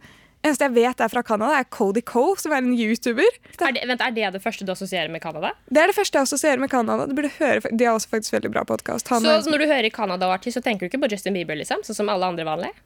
Eneste 0.47 0.69
jeg 0.69 0.77
vet 0.77 1.01
er 1.03 1.11
fra 1.11 1.23
Canada, 1.27 1.59
er 1.59 1.67
Cody 1.75 2.03
Coe, 2.07 2.37
som 2.39 2.53
er 2.55 2.63
en 2.63 2.75
YouTuber. 2.75 3.39
Er 3.59 3.73
det, 3.75 3.83
vent, 3.91 4.03
er 4.05 4.13
det 4.15 4.29
det 4.37 4.43
første 4.45 4.67
du 4.67 4.71
assosierer 4.71 5.11
med 5.11 5.23
Canada? 5.25 5.51
Det 5.67 5.83
er 5.83 5.91
det 5.91 5.97
første 5.97 6.21
jeg 6.21 6.29
assosierer 6.29 6.63
med 6.63 6.71
Canada. 6.71 7.07
De 7.11 7.89
har 7.89 7.97
også 7.97 8.13
faktisk 8.13 8.37
veldig 8.37 8.53
bra 8.55 8.63
podkast. 8.69 9.11
Så 9.11 9.51
når 9.51 9.65
du 9.65 9.67
hører 9.67 9.91
Canada-artist, 9.91 10.61
så 10.61 10.63
tenker 10.63 10.87
du 10.87 10.93
ikke 10.93 11.03
på 11.03 11.11
Justin 11.11 11.35
Bieber, 11.35 11.59
liksom? 11.59 11.83
Sånn 11.87 11.99
som 11.99 12.13
alle 12.13 12.29
andre 12.31 12.47
vanlige? 12.47 12.79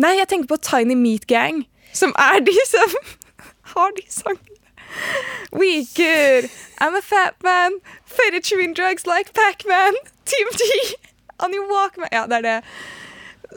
Nei, 0.00 0.14
jeg 0.16 0.30
tenker 0.30 0.48
på 0.54 0.60
Tiny 0.64 0.96
Meat 0.96 1.28
Gang, 1.28 1.66
som 1.92 2.16
er 2.16 2.40
de 2.46 2.56
som 2.70 2.96
har 3.74 3.92
de 3.98 4.06
sangene. 4.08 4.48
We 5.52 5.84
good. 5.96 6.48
I'm 6.80 6.96
a 6.96 7.02
fat 7.04 7.36
man. 7.44 7.80
Chewing 8.42 8.74
drugs 8.74 9.06
like 9.06 9.32
Pac-Man. 9.32 9.94
Team 10.24 10.48
T, 10.52 10.96
On 11.40 11.52
your 11.52 11.68
walkman. 11.68 12.08
Ja, 12.12 12.26
det 12.26 12.40
er 12.40 12.42
det. 12.42 12.56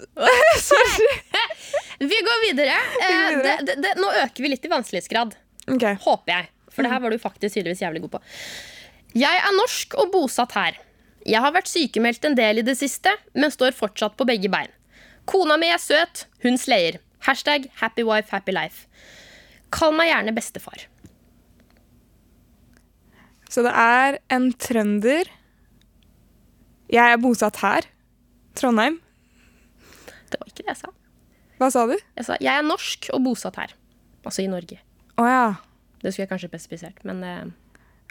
Sorry. 0.69 1.09
Vi 2.11 2.21
går 2.27 2.41
videre. 2.47 2.75
Eh. 3.07 3.41
Det, 3.43 3.55
det, 3.67 3.75
det, 3.83 3.93
nå 3.99 4.09
øker 4.23 4.43
vi 4.43 4.51
litt 4.51 4.65
i 4.67 4.71
vanskelighetsgrad. 4.71 5.35
Okay. 5.71 5.95
Håper 6.03 6.33
jeg. 6.33 6.49
For 6.75 6.83
det 6.83 6.91
her 6.91 7.03
var 7.03 7.13
du 7.13 7.21
faktisk 7.21 7.55
tydeligvis 7.55 7.83
jævlig 7.85 8.01
god 8.03 8.17
på. 8.17 8.21
Jeg 9.15 9.39
er 9.39 9.55
norsk 9.55 9.95
og 10.01 10.11
bosatt 10.11 10.57
her. 10.57 10.79
Jeg 11.25 11.41
har 11.41 11.53
vært 11.55 11.71
sykemeldt 11.71 12.27
en 12.27 12.35
del 12.37 12.59
i 12.61 12.65
det 12.67 12.75
siste, 12.77 13.13
men 13.33 13.53
står 13.53 13.77
fortsatt 13.77 14.17
på 14.19 14.27
begge 14.27 14.51
bein. 14.51 14.73
Kona 15.25 15.55
mi 15.57 15.71
er 15.71 15.79
søt, 15.81 16.25
hun 16.43 16.59
slayer. 16.61 16.99
Hashtag 17.25 17.69
happy 17.79 18.03
wife, 18.05 18.29
happy 18.35 18.53
life. 18.53 18.85
Kall 19.73 19.95
meg 19.95 20.11
gjerne 20.11 20.35
bestefar. 20.35 20.85
Så 23.49 23.63
det 23.65 23.71
er 23.71 24.19
en 24.35 24.51
trønder. 24.59 25.31
Jeg 26.91 27.15
er 27.15 27.21
bosatt 27.23 27.63
her. 27.63 27.87
Trondheim. 28.59 28.99
Det 30.31 30.39
var 30.41 30.51
ikke 30.51 30.63
det 30.63 30.73
jeg 30.73 30.81
sa. 30.83 30.91
Hva 31.59 31.69
sa 31.71 31.85
du? 31.87 31.95
Jeg 31.95 32.27
sa 32.27 32.37
jeg 32.43 32.51
er 32.51 32.65
norsk 32.65 33.09
og 33.15 33.23
bosatt 33.27 33.59
her. 33.61 33.75
Altså 34.25 34.43
i 34.43 34.49
Norge. 34.51 34.79
Å 35.21 35.27
ja. 35.29 35.45
Det 36.01 36.11
skulle 36.11 36.25
jeg 36.25 36.33
kanskje 36.33 36.51
spesifisert, 36.51 37.03
men 37.07 37.21
uh, 37.23 37.45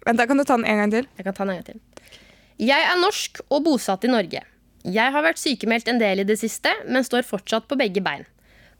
Vent, 0.05 0.19
da 0.19 0.27
kan 0.29 0.39
du 0.39 0.45
ta 0.45 0.57
den 0.59 0.67
en 0.69 0.83
gang 0.83 0.93
til. 0.93 1.09
jeg 1.17 1.27
kan 1.27 1.37
ta 1.37 1.45
den 1.45 1.55
en 1.55 1.63
gang 1.63 1.69
til. 1.73 2.21
Jeg 2.61 2.87
er 2.87 3.01
norsk 3.01 3.41
og 3.49 3.65
bosatt 3.67 4.05
i 4.07 4.13
Norge. 4.13 4.43
Jeg 4.85 5.13
har 5.15 5.25
vært 5.25 5.41
sykemeldt 5.41 5.89
en 5.89 6.01
del 6.01 6.21
i 6.21 6.29
det 6.29 6.37
siste, 6.41 6.71
men 6.87 7.07
står 7.07 7.25
fortsatt 7.27 7.67
på 7.71 7.79
begge 7.81 8.03
bein. 8.05 8.27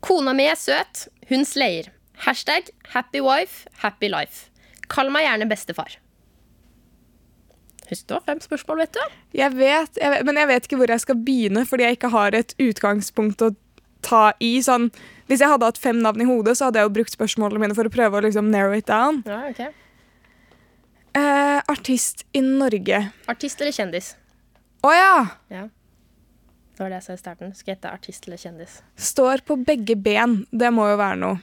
Kona 0.05 0.35
mi 0.37 0.45
er 0.51 0.59
søt, 0.61 1.07
hun 1.31 1.47
slayer. 1.49 1.89
Hashtag 2.27 2.69
happy 2.93 3.23
wife, 3.25 3.65
happy 3.81 4.11
life. 4.13 4.51
Kall 4.93 5.09
meg 5.11 5.25
gjerne 5.25 5.49
bestefar. 5.49 5.97
Husk 7.91 8.07
det 8.09 8.17
var 8.17 8.25
fem 8.27 8.41
spørsmål, 8.41 8.85
vet 8.85 8.97
du. 8.97 9.19
Jeg 9.37 9.53
vet, 9.59 9.99
jeg 10.01 10.13
vet, 10.15 10.25
men 10.25 10.41
jeg 10.41 10.51
vet 10.51 10.67
ikke 10.69 10.79
hvor 10.81 10.93
jeg 10.95 11.03
skal 11.05 11.21
begynne, 11.27 11.67
fordi 11.69 11.85
jeg 11.85 11.99
ikke 11.99 12.11
har 12.15 12.37
et 12.39 12.55
utgangspunkt 12.65 13.45
å 13.45 13.51
ta 14.05 14.25
i. 14.41 14.57
Sånn, 14.65 14.91
hvis 15.29 15.45
jeg 15.45 15.53
hadde 15.53 15.69
hatt 15.69 15.81
fem 15.81 16.01
navn 16.05 16.25
i 16.25 16.29
hodet, 16.29 16.57
så 16.59 16.69
hadde 16.69 16.81
jeg 16.81 16.89
jo 16.89 16.95
brukt 16.99 17.17
spørsmålene 17.17 17.63
mine 17.63 17.77
for 17.77 17.89
å 17.89 17.93
prøve 17.93 18.21
å 18.21 18.25
liksom 18.25 18.51
narrow 18.53 18.77
it 18.77 18.89
down. 18.89 19.23
Ja, 19.29 19.45
okay. 19.51 19.73
Eh, 21.15 21.61
artist 21.71 22.25
i 22.35 22.43
Norge. 22.43 23.05
Artist 23.31 23.61
eller 23.63 23.75
kjendis? 23.77 24.15
Å 24.85 24.93
ja! 24.93 25.17
Ja. 25.53 25.69
Det 26.75 26.83
var 26.83 26.91
det 26.91 26.99
jeg 26.99 27.07
sa 27.07 27.15
i 27.15 27.21
starten. 27.21 27.53
Skal 27.55 27.71
jeg 27.71 27.79
hete 27.79 27.93
artist 27.95 28.25
eller 28.27 28.41
kjendis? 28.41 28.81
Står 28.99 29.45
på 29.47 29.57
begge 29.63 29.95
ben. 29.95 30.41
Det 30.51 30.73
må 30.75 30.89
jo 30.91 30.97
være 30.99 31.21
noe. 31.21 31.39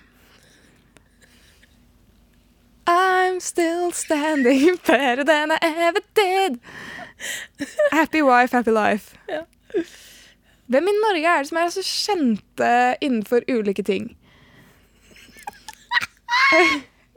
I'm 2.91 3.39
still 3.39 3.91
standing 3.91 4.77
better 4.88 5.23
than 5.23 5.51
I 5.51 5.58
ever 5.62 6.01
did. 6.13 6.60
Happy 7.91 8.21
wife, 8.21 8.51
happy 8.51 8.71
life. 8.71 9.15
Ja. 9.30 9.43
Hvem 10.71 10.88
i 10.88 10.95
Norge 10.99 11.27
er 11.27 11.43
det 11.43 11.49
som 11.49 11.60
er 11.60 11.71
så 11.71 11.84
kjente 11.84 12.71
innenfor 13.04 13.43
ulike 13.51 13.84
ting? 13.84 14.12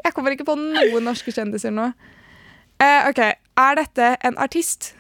Jeg 0.05 0.13
kommer 0.15 0.35
ikke 0.35 0.47
på 0.47 0.57
noen 0.59 1.07
norske 1.07 1.33
kjendiser 1.35 1.75
nå. 1.75 1.91
Uh, 2.83 3.09
ok, 3.09 3.21
Er 3.55 3.79
dette 3.79 4.11
en 4.27 4.37
artist? 4.43 4.93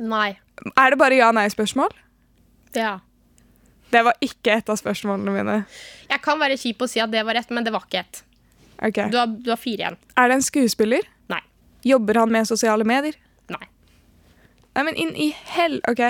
Nei. 0.00 0.38
Er 0.76 0.92
det 0.92 0.98
bare 1.00 1.18
ja-nei-spørsmål? 1.18 1.92
Ja. 2.76 2.98
Det 3.92 4.02
var 4.06 4.16
ikke 4.24 4.56
et 4.56 4.72
av 4.72 4.78
spørsmålene 4.80 5.34
mine. 5.34 5.56
Jeg 6.08 6.22
kan 6.24 6.40
være 6.40 6.56
kjip 6.60 6.84
og 6.84 6.90
si 6.92 7.02
at 7.02 7.12
det 7.12 7.24
var 7.26 7.36
rett, 7.36 7.52
men 7.52 7.66
det 7.66 7.72
var 7.74 7.84
ikke 7.84 8.00
ett. 8.04 8.22
Ok. 8.82 9.00
Du 9.12 9.18
har, 9.18 9.26
du 9.26 9.50
har 9.52 9.60
fire 9.60 9.84
igjen. 9.84 9.98
Er 10.16 10.30
det 10.30 10.38
en 10.38 10.44
skuespiller? 10.44 11.08
Nei. 11.32 11.40
Jobber 11.84 12.22
han 12.22 12.32
med 12.32 12.48
sosiale 12.48 12.84
medier? 12.88 13.16
Nei. 13.52 13.66
Nei, 14.76 14.84
men 14.86 14.96
inn 14.96 15.14
i 15.16 15.30
hell 15.54 15.80
OK. 15.90 16.02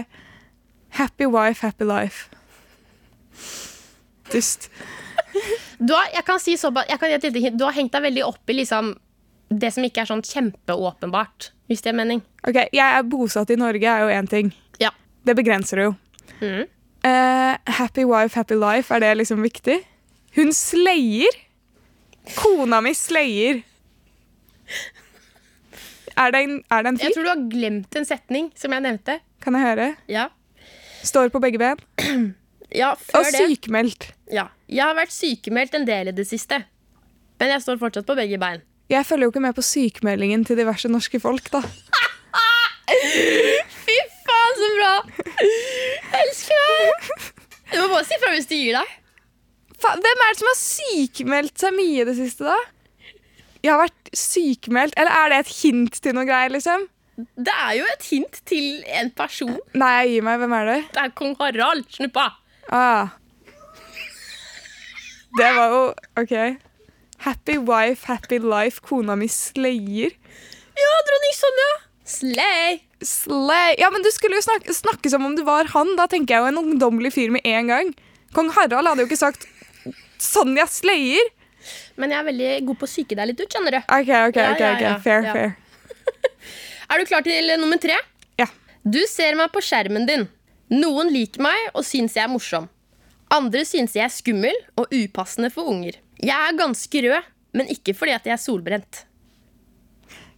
Happy 0.99 1.27
wife, 1.31 1.67
happy 1.67 1.87
life. 1.89 2.29
Dust. 4.33 4.71
Du 5.81 5.95
har, 5.95 6.11
jeg 6.13 6.25
kan 6.27 6.41
si 6.43 6.57
såpass, 6.61 6.89
jeg 6.91 7.01
kan 7.01 7.09
gi 7.09 7.15
et 7.17 7.23
lite 7.25 7.41
hint. 7.41 7.57
Du 7.57 7.63
har 7.65 7.73
hengt 7.73 7.95
deg 7.95 8.03
veldig 8.05 8.25
opp 8.27 8.51
i 8.53 8.57
liksom, 8.59 8.91
det 9.49 9.71
som 9.73 9.85
ikke 9.87 10.03
er 10.03 10.09
sånn 10.11 10.23
kjempeåpenbart, 10.27 11.47
hvis 11.71 11.81
det 11.85 11.93
er 11.93 11.97
mening. 11.97 12.21
OK, 12.45 12.59
jeg 12.77 12.85
er 12.85 13.07
bosatt 13.09 13.53
i 13.55 13.57
Norge, 13.57 13.87
er 13.89 14.05
jo 14.05 14.11
én 14.13 14.29
ting. 14.29 14.51
Ja. 14.83 14.91
Det 15.25 15.37
begrenser 15.39 15.81
det 15.81 15.87
jo. 15.87 15.95
Mm. 16.43 16.67
Uh, 17.07 17.55
happy 17.79 18.05
wife, 18.05 18.37
happy 18.37 18.59
life, 18.61 18.93
er 18.93 19.01
det 19.07 19.15
liksom 19.23 19.41
viktig? 19.47 19.79
Hun 20.37 20.53
slayer! 20.53 21.39
Kona 22.37 22.81
mi 22.85 22.93
slayer. 22.95 23.63
Er 26.21 26.35
det 26.35 26.41
en, 26.45 26.57
er 26.71 26.83
det 26.85 26.91
en 26.93 26.99
Jeg 27.01 27.15
tror 27.15 27.25
du 27.27 27.31
har 27.33 27.45
glemt 27.53 27.97
en 27.97 28.05
setning 28.07 28.51
som 28.59 28.73
jeg 28.75 28.85
nevnte. 28.85 29.19
Kan 29.41 29.57
jeg 29.57 29.65
høre? 29.65 29.87
Ja. 30.11 30.29
Står 31.07 31.31
på 31.33 31.41
begge 31.43 31.59
ben. 31.63 31.81
Ja, 32.71 32.93
Og 32.93 33.01
før 33.03 33.25
det. 33.35 33.41
sykemeldt. 33.51 34.05
Ja. 34.31 34.45
Jeg 34.71 34.85
har 34.87 34.95
vært 34.95 35.11
sykemeldt 35.11 35.73
en 35.75 35.87
del 35.89 36.07
i 36.07 36.13
det 36.15 36.23
siste. 36.29 36.61
Men 37.41 37.51
jeg 37.51 37.65
står 37.65 37.81
fortsatt 37.81 38.07
på 38.07 38.15
begge 38.15 38.39
bein. 38.39 38.61
Jeg 38.93 39.03
følger 39.09 39.27
jo 39.27 39.33
ikke 39.33 39.43
med 39.43 39.57
på 39.57 39.65
sykemeldingen 39.67 40.45
til 40.47 40.55
diverse 40.61 40.87
norske 40.87 41.19
folk, 41.19 41.49
da. 41.51 41.65
Fy 42.91 43.97
faen, 44.23 44.55
så 44.61 44.69
bra! 44.77 44.93
Jeg 45.43 46.23
elsker 46.23 46.63
deg! 46.63 47.27
Du 47.73 47.77
må 47.83 47.89
bare 47.97 48.07
si 48.07 48.21
fra 48.23 48.33
hvis 48.37 48.47
du 48.51 48.55
gir 48.55 48.79
deg. 48.79 48.95
Hvem 49.81 50.23
er 50.25 50.33
det 50.33 50.39
som 50.41 50.51
har 50.51 50.59
sykemeldt 50.61 51.63
seg 51.63 51.75
mye 51.77 52.03
i 52.03 52.07
det 52.09 52.17
siste, 52.19 52.47
da? 52.47 52.57
Jeg 53.61 53.75
har 53.75 53.83
vært 53.83 54.11
sykemeldt, 54.17 54.97
eller 55.01 55.13
er 55.13 55.33
det 55.33 55.39
et 55.43 55.55
hint 55.61 56.01
til 56.05 56.17
noe 56.17 56.29
greier, 56.29 56.53
liksom? 56.53 56.87
Det 57.37 57.53
er 57.53 57.75
jo 57.77 57.89
et 57.91 58.07
hint 58.09 58.41
til 58.49 58.69
en 59.01 59.11
person. 59.17 59.57
Nei, 59.77 59.91
jeg 59.99 60.13
gir 60.15 60.25
meg. 60.25 60.39
Hvem 60.41 60.55
er 60.57 60.69
det? 60.71 60.79
Det 60.95 61.03
er 61.03 61.13
kong 61.19 61.35
Harald. 61.41 61.85
Snuppa. 61.93 62.31
Ah. 62.73 63.13
Det 65.37 65.51
var 65.57 65.75
jo 65.75 65.83
OK. 66.23 66.35
Happy 67.27 67.59
wife, 67.59 68.09
happy 68.09 68.41
life. 68.41 68.81
Kona 68.81 69.19
mi 69.21 69.29
slayer. 69.29 70.17
Ja, 70.81 70.93
dronning 71.11 71.37
Sonja. 71.37 71.71
Slay. 72.11 72.81
Slay. 73.05 73.77
Ja, 73.79 73.91
men 73.93 74.03
du 74.03 74.09
skulle 74.15 74.41
jo 74.41 74.47
snakke, 74.47 74.73
snakke 74.75 75.13
som 75.13 75.27
om 75.29 75.37
du 75.37 75.45
var 75.45 75.69
han. 75.75 75.93
Da 76.01 76.09
tenker 76.11 76.39
jeg 76.39 76.47
jo 76.47 76.53
en 76.55 76.63
ungdommelig 76.65 77.13
fyr 77.19 77.37
med 77.37 77.45
en 77.45 77.69
gang. 77.71 77.93
Kong 78.35 78.49
Harald 78.57 78.89
hadde 78.89 79.05
jo 79.05 79.11
ikke 79.11 79.21
sagt 79.21 79.45
Sonja 80.21 80.67
slayer. 80.71 81.33
Men 82.01 82.13
jeg 82.15 82.21
er 82.23 82.29
veldig 82.31 82.51
god 82.69 82.81
på 82.81 82.89
å 82.89 82.91
psyke 82.91 83.17
deg 83.19 83.31
litt 83.31 83.43
ut, 83.43 83.51
skjønner 83.53 83.77
du. 83.77 83.81
OK, 83.85 84.13
OK, 84.31 84.39
ok, 84.55 84.63
ok. 84.75 84.85
Fair, 85.05 85.27
fair. 85.33 85.57
Er 86.91 86.99
du 86.99 87.07
klar 87.07 87.23
til 87.23 87.53
nummer 87.61 87.79
tre? 87.79 87.95
Ja. 88.41 88.49
Du 88.83 88.99
ser 89.07 89.37
meg 89.39 89.53
på 89.55 89.63
skjermen 89.63 90.09
din. 90.09 90.25
Noen 90.75 91.11
liker 91.15 91.45
meg 91.45 91.69
og 91.75 91.85
syns 91.87 92.17
jeg 92.19 92.25
er 92.25 92.33
morsom. 92.33 92.67
Andre 93.31 93.63
syns 93.69 93.95
jeg 93.95 94.03
er 94.03 94.11
skummel 94.11 94.57
og 94.81 94.91
upassende 94.91 95.53
for 95.55 95.71
unger. 95.71 96.01
Jeg 96.19 96.35
er 96.35 96.57
ganske 96.59 97.03
rød, 97.05 97.29
men 97.55 97.71
ikke 97.71 97.95
fordi 97.95 98.17
at 98.17 98.27
jeg 98.27 98.35
er 98.35 98.43
solbrent. 98.43 99.05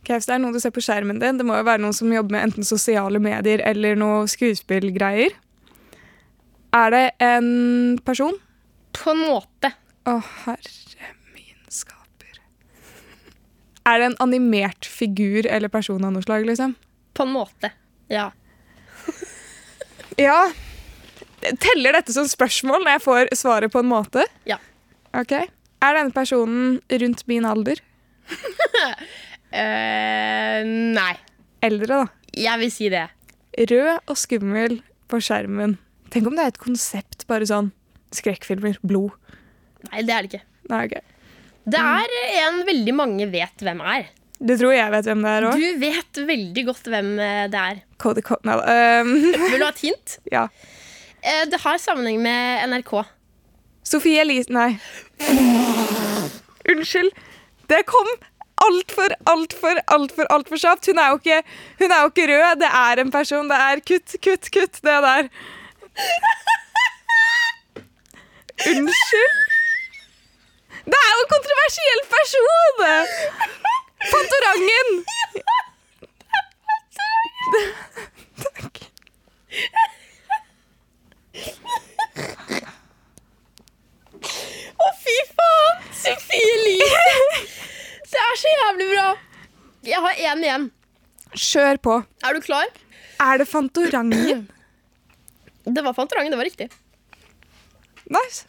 Ok, 0.03 0.11
Hvis 0.12 0.29
det 0.29 0.35
er 0.35 0.42
noe 0.42 0.53
du 0.53 0.61
ser 0.61 0.75
på 0.75 0.83
skjermen 0.85 1.21
din, 1.23 1.38
det 1.40 1.47
må 1.47 1.57
jo 1.57 1.64
være 1.64 1.81
noen 1.81 1.97
som 1.97 2.12
jobber 2.12 2.35
med 2.37 2.49
enten 2.49 2.66
sosiale 2.66 3.21
medier 3.23 3.62
eller 3.64 3.97
noe 3.97 4.27
skuespillgreier. 4.29 5.33
Er 6.75 6.92
det 6.92 7.05
en 7.23 7.99
person? 8.05 8.37
På 9.03 9.11
en 9.11 9.23
måte. 9.27 9.73
Å, 10.07 10.19
herre 10.45 11.09
min 11.35 11.59
skaper. 11.73 12.38
Er 13.88 13.99
det 13.99 14.11
en 14.12 14.19
animert 14.23 14.87
figur 14.87 15.47
eller 15.47 15.73
person 15.73 16.05
av 16.07 16.15
noe 16.15 16.23
slag, 16.23 16.47
liksom? 16.47 16.77
På 17.17 17.27
en 17.27 17.35
måte. 17.35 17.73
Ja. 18.12 18.31
Ja. 20.21 20.38
Teller 21.43 21.99
dette 21.99 22.15
som 22.15 22.29
spørsmål 22.31 22.85
når 22.85 22.95
jeg 22.97 23.05
får 23.09 23.33
svaret 23.41 23.73
på 23.75 23.83
en 23.83 23.91
måte? 23.91 24.27
Ja. 24.47 24.59
Ok. 25.19 25.35
Er 25.83 25.99
denne 25.99 26.15
personen 26.15 26.79
rundt 27.03 27.27
min 27.27 27.47
alder? 27.49 27.83
uh, 29.51 30.62
nei. 30.99 31.15
Eldre, 31.62 31.91
da. 31.91 32.03
Jeg 32.38 32.62
vil 32.62 32.73
si 32.75 32.91
det. 32.93 33.09
Rød 33.71 33.99
og 34.07 34.17
skummel 34.19 34.79
på 35.11 35.19
skjermen. 35.23 35.77
Tenk 36.15 36.29
om 36.31 36.37
det 36.38 36.45
er 36.47 36.55
et 36.55 36.62
konsept, 36.62 37.27
bare 37.27 37.49
sånn 37.49 37.73
skrekkfilmer, 38.16 38.79
blod. 38.87 39.14
Nei, 39.90 40.03
det 40.07 40.14
er 40.14 40.27
det 40.27 40.31
ikke. 40.33 40.42
Nei, 40.72 40.81
okay. 40.88 41.03
Det 41.72 41.79
er 41.79 42.16
en 42.48 42.61
veldig 42.66 42.94
mange 42.98 43.27
vet 43.31 43.62
hvem 43.62 43.81
er. 43.87 44.09
Du 44.42 44.57
tror 44.59 44.72
jeg 44.75 44.90
vet 44.90 45.07
hvem 45.07 45.20
det 45.22 45.33
er 45.37 45.44
òg? 45.46 45.61
Du 45.62 45.79
vet 45.83 46.20
veldig 46.33 46.64
godt 46.66 46.88
hvem 46.90 47.11
eh, 47.22 47.44
det 47.53 47.61
er. 47.61 47.83
Cody 48.03 48.25
Cotnell. 48.27 48.62
Um, 48.66 49.12
Vil 49.53 49.61
du 49.61 49.66
ha 49.66 49.70
et 49.70 49.85
hint? 49.85 50.16
ja. 50.33 50.48
Eh, 51.22 51.44
Det 51.46 51.61
har 51.62 51.79
sammenheng 51.79 52.18
med 52.25 52.64
NRK. 52.72 52.96
Sofie 53.87 54.22
Elise 54.25 54.51
Nei. 54.51 54.72
Unnskyld. 56.72 57.12
Det 57.70 57.83
kom 57.87 58.11
altfor, 58.62 59.14
altfor, 59.31 59.79
altfor 59.90 60.27
altfor 60.35 60.59
kjapt. 60.61 60.87
Hun 60.90 60.98
er, 61.03 61.12
jo 61.14 61.20
ikke, 61.22 61.38
hun 61.81 61.94
er 61.94 62.03
jo 62.05 62.11
ikke 62.12 62.27
rød. 62.31 62.59
Det 62.62 62.70
er 62.83 63.03
en 63.03 63.11
person. 63.14 63.48
Det 63.51 63.59
er 63.68 63.83
kutt, 63.92 64.16
kutt, 64.22 64.51
kutt, 64.55 64.83
det 64.87 64.98
der. 65.07 65.31
Unnskyld. 68.70 69.38
Det 70.92 70.98
er 70.98 71.11
jo 71.14 71.20
en 71.22 71.31
kontroversiell 71.33 72.03
person! 72.12 72.79
Fantorangen! 74.12 74.88
Takk. 78.42 78.81
Å, 84.83 84.88
fy 85.03 85.16
faen! 85.33 85.83
Sofie 86.03 86.55
Elise! 86.57 87.42
Det 88.12 88.22
er 88.22 88.38
så 88.42 88.55
jævlig 88.57 88.88
bra. 88.92 89.09
Jeg 89.87 90.03
har 90.07 90.22
én 90.31 90.44
igjen. 90.46 90.64
Kjør 91.33 91.79
på. 91.87 91.98
Er 92.27 92.37
du 92.37 92.42
klar? 92.44 92.68
Er 93.22 93.40
det 93.40 93.48
Fantorangen? 93.48 94.46
Det 95.64 95.85
var 95.87 95.94
Fantorangen. 95.96 96.35
Det 96.35 96.40
var 96.40 96.48
riktig. 96.51 96.68
Nice. 98.12 98.44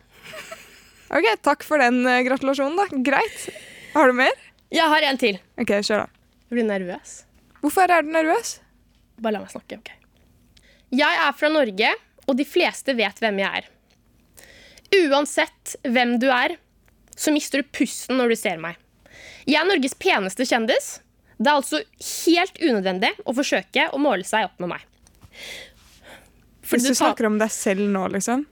Ok, 1.13 1.27
takk 1.45 1.63
for 1.67 1.77
den 1.81 2.01
eh, 2.09 2.21
gratulasjonen, 2.25 2.77
da. 2.79 3.01
Greit. 3.05 3.43
Har 3.93 4.09
du 4.09 4.15
mer? 4.17 4.33
Jeg 4.73 4.89
har 4.89 5.05
en 5.05 5.19
til. 5.21 5.37
Ok, 5.61 5.69
kjør 5.85 6.05
da. 6.05 6.07
Jeg 6.49 6.57
blir 6.57 6.65
nervøs. 6.69 7.11
Hvorfor 7.61 7.91
er 7.93 8.01
du 8.05 8.09
nervøs? 8.13 8.55
Bare 9.21 9.35
la 9.37 9.43
meg 9.43 9.51
snakke. 9.53 9.77
ok? 9.77 9.91
Jeg 10.93 11.19
er 11.27 11.35
fra 11.37 11.49
Norge, 11.53 11.91
og 12.27 12.37
de 12.39 12.45
fleste 12.47 12.95
vet 12.97 13.21
hvem 13.21 13.39
jeg 13.43 13.61
er. 13.61 13.69
Uansett 15.09 15.75
hvem 15.89 16.15
du 16.21 16.27
er, 16.33 16.55
så 17.17 17.33
mister 17.33 17.61
du 17.63 17.69
pusten 17.73 18.17
når 18.19 18.33
du 18.33 18.37
ser 18.39 18.59
meg. 18.61 18.77
Jeg 19.49 19.59
er 19.61 19.67
Norges 19.69 19.95
peneste 19.99 20.45
kjendis. 20.49 20.95
Det 21.37 21.49
er 21.49 21.57
altså 21.59 21.79
helt 22.27 22.59
unødvendig 22.61 23.09
å 23.27 23.33
forsøke 23.35 23.87
å 23.93 23.99
måle 24.01 24.25
seg 24.27 24.45
opp 24.47 24.61
med 24.63 24.73
meg. 24.75 24.85
Hvis 26.63 26.69
Fordi 26.69 26.83
du 26.85 26.89
du 26.89 26.93
tar- 26.93 26.99
snakker 27.09 27.27
om 27.29 27.37
deg 27.41 27.51
selv 27.53 27.89
nå, 27.91 28.05
liksom. 28.13 28.45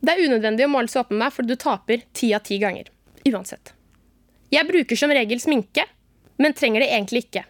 Det 0.00 0.14
er 0.14 0.24
unødvendig 0.24 0.64
å 0.64 0.72
måle 0.72 0.88
opp 0.96 1.10
med 1.12 1.20
meg, 1.20 1.34
for 1.34 1.46
du 1.46 1.56
taper 1.60 2.04
ti 2.16 2.32
av 2.36 2.44
ti 2.46 2.56
ganger. 2.62 2.88
Uansett. 3.28 3.74
Jeg 4.50 4.66
bruker 4.66 4.98
som 4.98 5.12
regel 5.14 5.40
sminke, 5.42 5.84
men 6.40 6.56
trenger 6.56 6.82
det 6.82 6.88
egentlig 6.90 7.26
ikke. 7.26 7.44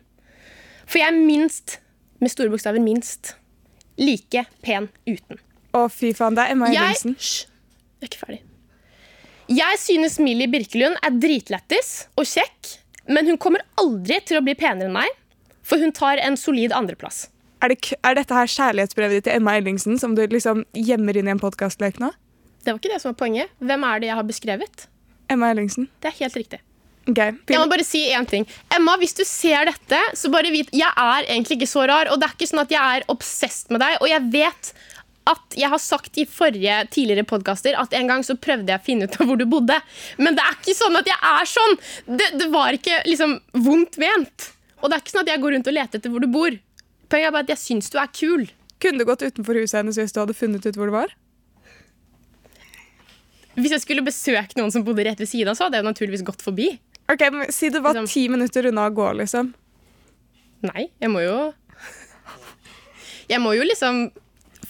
For 0.90 1.00
jeg 1.00 1.12
er 1.12 1.16
minst, 1.16 1.78
med 2.18 2.32
store 2.32 2.50
bokstaver 2.52 2.82
minst, 2.82 3.36
like 4.00 4.44
pen 4.66 4.90
uten. 5.06 5.38
Å, 5.76 5.86
fy 5.92 6.10
faen, 6.16 6.34
det 6.34 6.44
er 6.48 6.56
Emma 6.56 6.68
Ellingsen. 6.68 7.14
Hysj, 7.14 7.44
jeg 7.46 8.08
er 8.08 8.10
ikke 8.10 8.22
ferdig. 8.24 8.40
Jeg 9.50 9.78
synes 9.82 10.18
Millie 10.22 10.50
Birkelund 10.50 10.98
er 11.06 11.14
dritlættis 11.22 11.92
og 12.18 12.26
kjekk, 12.28 12.74
men 13.10 13.30
hun 13.30 13.38
kommer 13.42 13.62
aldri 13.80 14.18
til 14.26 14.38
å 14.38 14.44
bli 14.46 14.56
penere 14.58 14.90
enn 14.90 14.94
meg, 14.94 15.14
for 15.66 15.82
hun 15.82 15.94
tar 15.94 16.18
en 16.22 16.38
solid 16.38 16.74
andreplass. 16.74 17.28
Er, 17.62 17.72
det, 17.72 17.94
er 18.06 18.16
dette 18.16 18.34
her 18.34 18.50
kjærlighetsbrevet 18.50 19.20
ditt 19.20 19.28
til 19.28 19.38
Emma 19.38 19.54
Ellingsen 19.58 19.98
som 20.00 20.14
du 20.16 20.22
liksom 20.26 20.64
gjemmer 20.74 21.18
inn 21.18 21.28
i 21.28 21.34
en 21.34 21.42
podkastlek 21.42 22.00
nå? 22.02 22.10
Det 22.61 22.73
var 22.73 22.81
ikke 22.81 22.92
det 22.92 23.01
som 23.03 23.12
var 23.12 23.20
poenget. 23.23 23.53
Hvem 23.59 23.87
er 23.88 24.03
det 24.03 24.11
jeg 24.11 24.18
har 24.18 24.27
beskrevet? 24.29 24.87
Emma 25.31 25.51
Ellingsen. 25.53 25.88
Det 26.03 26.11
er 26.11 26.18
helt 26.25 26.37
riktig. 26.37 26.61
Okay. 27.09 27.33
Jeg 27.49 27.59
må 27.59 27.66
bare 27.70 27.85
si 27.87 28.03
én 28.12 28.29
ting. 28.29 28.44
Emma, 28.77 28.94
hvis 29.01 29.16
du 29.16 29.25
ser 29.27 29.64
dette, 29.70 29.99
så 30.14 30.31
bare 30.31 30.53
vit 30.53 30.68
Jeg 30.77 30.90
er 30.90 31.25
egentlig 31.25 31.57
ikke 31.59 31.70
så 31.70 31.87
rar, 31.88 32.11
og 32.12 32.20
det 32.20 32.29
er 32.29 32.37
ikke 32.37 32.51
sånn 32.51 32.62
at 32.62 32.75
jeg 32.75 33.01
er 33.01 33.07
obsessed 33.12 33.73
med 33.73 33.83
deg. 33.83 33.96
Og 34.05 34.11
jeg 34.11 34.27
vet 34.35 34.73
at 35.31 35.57
jeg 35.59 35.70
har 35.70 35.81
sagt 35.83 36.18
i 36.18 36.27
forrige 36.29 36.77
tidligere 36.92 37.27
podkaster 37.29 37.77
at 37.79 37.92
en 37.96 38.09
gang 38.11 38.25
så 38.27 38.37
prøvde 38.40 38.73
jeg 38.73 38.81
å 38.81 38.87
finne 38.87 39.07
ut 39.07 39.18
av 39.20 39.29
hvor 39.29 39.38
du 39.40 39.46
bodde. 39.51 39.77
Men 40.18 40.37
det 40.37 40.44
er 40.44 40.57
ikke 40.59 40.77
sånn 40.77 40.99
at 41.01 41.11
jeg 41.11 41.18
er 41.31 41.51
sånn! 41.51 41.77
Det, 42.09 42.31
det 42.40 42.49
var 42.53 42.77
ikke 42.77 43.03
liksom 43.09 43.37
vondt 43.66 44.01
ment. 44.03 44.51
Og 44.81 44.88
det 44.88 44.96
er 44.96 45.05
ikke 45.05 45.14
sånn 45.14 45.27
at 45.27 45.33
jeg 45.35 45.42
går 45.42 45.57
rundt 45.57 45.70
og 45.70 45.77
leter 45.77 46.01
etter 46.01 46.12
hvor 46.12 46.25
du 46.25 46.31
bor. 46.33 46.57
Poenget 47.11 47.31
er 47.31 47.35
bare 47.37 47.49
at 47.49 47.55
jeg 47.55 47.62
syns 47.64 47.92
du 47.92 47.99
er 48.01 48.12
kul. 48.14 48.46
Kunne 48.81 49.03
du 49.03 49.09
gått 49.09 49.25
utenfor 49.27 49.59
huset 49.61 49.83
hennes 49.83 49.99
hvis 50.01 50.14
du 50.14 50.23
hadde 50.23 50.37
funnet 50.37 50.64
ut 50.66 50.79
hvor 50.79 50.88
det 50.88 50.96
var? 50.96 51.16
Hvis 53.58 53.74
jeg 53.74 53.82
skulle 53.82 54.04
besøke 54.06 54.56
noen 54.58 54.70
som 54.72 54.84
bodde 54.86 55.04
rett 55.04 55.18
ved 55.20 55.28
siden 55.28 55.50
av, 55.52 55.58
så 55.58 55.66
hadde 55.66 55.80
jeg 55.80 55.88
naturligvis 55.88 56.22
gått 56.26 56.42
forbi. 56.44 56.68
Ok, 57.10 57.24
men 57.34 57.50
Si 57.52 57.68
du 57.68 57.80
var 57.80 57.94
Liksom- 57.94 58.08
ti 58.12 58.28
minutter 58.28 58.66
unna 58.70 58.88
å 58.88 58.94
gå, 58.94 59.08
liksom. 59.16 59.54
Nei, 60.62 60.90
jeg 61.00 61.10
må 61.10 61.22
jo 61.24 61.54
Jeg 63.28 63.40
må 63.40 63.54
jo 63.56 63.62
liksom 63.64 64.10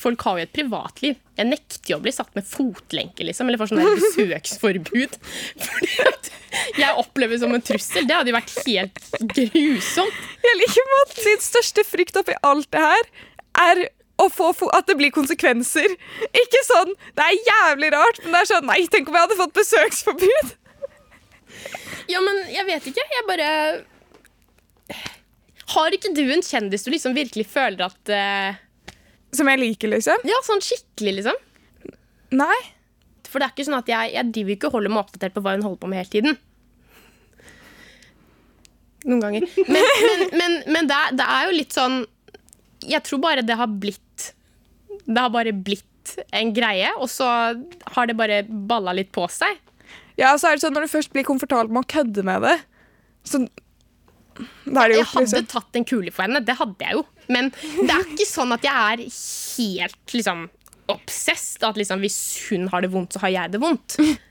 Folk 0.01 0.23
har 0.23 0.39
jo 0.39 0.43
et 0.47 0.53
privatliv. 0.55 1.17
Jeg 1.37 1.47
nekter 1.47 1.91
jo 1.93 1.97
å 1.99 2.01
bli 2.01 2.11
satt 2.11 2.35
med 2.35 2.47
fotlenke, 2.49 3.21
liksom. 3.21 3.49
Eller 3.51 3.59
får 3.61 3.69
sånn 3.69 3.83
besøksforbud. 3.85 5.17
Fordi 5.67 5.91
at 6.09 6.31
jeg 6.79 6.95
oppleves 7.03 7.43
som 7.43 7.53
en 7.53 7.61
trussel. 7.61 8.07
Det 8.09 8.17
hadde 8.17 8.33
jo 8.33 8.37
vært 8.39 8.55
helt 8.65 8.97
grusomt. 9.35 10.23
Jeg 10.47 10.57
liker 10.63 10.95
at 11.03 11.13
din 11.21 11.45
største 11.45 11.85
frykt 11.85 12.17
oppi 12.17 12.33
alt 12.49 12.71
det 12.73 12.81
her 12.81 13.11
er 13.61 13.83
å 14.21 14.29
få 14.33 14.53
at 14.77 14.89
det 14.91 14.97
blir 14.99 15.13
konsekvenser. 15.15 15.95
Ikke 16.31 16.63
sånn 16.67 16.95
Det 17.17 17.27
er 17.27 17.51
jævlig 17.51 17.93
rart, 17.95 18.23
men 18.25 18.35
det 18.35 18.43
er 18.43 18.51
sånn 18.53 18.69
Nei, 18.69 18.81
tenk 18.93 19.09
om 19.11 19.17
jeg 19.17 19.27
hadde 19.27 19.39
fått 19.41 19.57
besøksforbud! 19.57 20.57
Ja, 22.11 22.21
men 22.25 22.43
jeg 22.51 22.67
vet 22.67 22.91
ikke. 22.91 23.05
Jeg 23.15 23.27
bare 23.29 23.49
Har 25.75 25.95
ikke 25.95 26.13
du 26.17 26.25
en 26.27 26.45
kjendis 26.45 26.87
du 26.87 26.91
liksom 26.93 27.15
virkelig 27.17 27.47
føler 27.51 27.87
at 27.87 28.13
uh... 28.15 28.59
Som 29.37 29.47
jeg 29.47 29.61
liker, 29.61 29.93
liksom. 29.93 30.27
Ja, 30.27 30.41
sånn 30.43 30.63
skikkelig, 30.65 31.21
liksom? 31.21 31.37
Nei. 32.35 32.57
For 33.31 33.39
det 33.39 33.47
er 33.47 33.53
ikke 33.55 33.67
sånn 33.69 33.79
at 33.79 33.91
jeg, 33.91 34.15
jeg 34.17 34.33
driver 34.35 34.57
ikke 34.57 34.71
og 34.71 34.79
holder 34.79 34.93
meg 34.95 35.05
oppdatert 35.05 35.37
på 35.37 35.43
hva 35.45 35.55
hun 35.55 35.63
holder 35.63 35.83
på 35.83 35.91
med 35.91 36.01
hele 36.01 36.11
tiden. 36.11 36.39
Noen 39.07 39.23
ganger. 39.23 39.47
Men, 39.71 39.87
men, 40.07 40.25
men, 40.35 40.57
men 40.75 40.91
det, 40.91 40.99
det 41.21 41.27
er 41.37 41.47
jo 41.49 41.55
litt 41.57 41.73
sånn 41.73 42.03
Jeg 42.85 43.01
tror 43.07 43.23
bare 43.23 43.45
det 43.47 43.57
har 43.57 43.71
blitt 43.71 44.03
Det 45.07 45.19
har 45.21 45.33
bare 45.35 45.53
blitt 45.57 46.15
en 46.35 46.53
greie, 46.57 46.91
og 46.99 47.09
så 47.13 47.27
har 47.95 48.07
det 48.11 48.17
bare 48.19 48.43
balla 48.49 48.93
litt 48.97 49.11
på 49.15 49.27
seg. 49.31 49.59
Ja, 50.19 50.35
så 50.39 50.51
er 50.51 50.57
det 50.57 50.65
sånn 50.65 50.75
Når 50.77 50.85
du 50.85 50.93
først 50.93 51.13
blir 51.15 51.25
komfortabel 51.25 51.71
med 51.73 51.85
å 51.85 51.91
kødde 51.91 52.25
med 52.27 52.43
det, 52.45 52.57
så 53.25 53.41
det 53.45 54.77
er 54.77 54.93
det 54.93 54.97
Jeg 54.97 55.09
hadde 55.11 55.27
liksom. 55.27 55.47
tatt 55.51 55.77
en 55.77 55.85
kule 55.89 56.13
for 56.15 56.25
henne, 56.25 56.41
det 56.45 56.57
hadde 56.57 56.87
jeg 56.87 56.97
jo. 56.97 57.05
Men 57.29 57.51
det 57.53 57.93
er 57.93 58.07
ikke 58.15 58.27
sånn 58.29 58.55
at 58.57 58.65
jeg 58.65 58.73
er 58.73 59.03
helt 59.05 60.15
liksom 60.17 60.47
obsessed. 60.91 61.63
At 61.67 61.79
liksom, 61.79 62.01
hvis 62.05 62.19
hun 62.49 62.69
har 62.73 62.83
det 62.85 62.91
vondt, 62.95 63.15
så 63.15 63.23
har 63.25 63.35
jeg 63.37 63.55
det 63.55 63.63
vondt. 63.63 63.99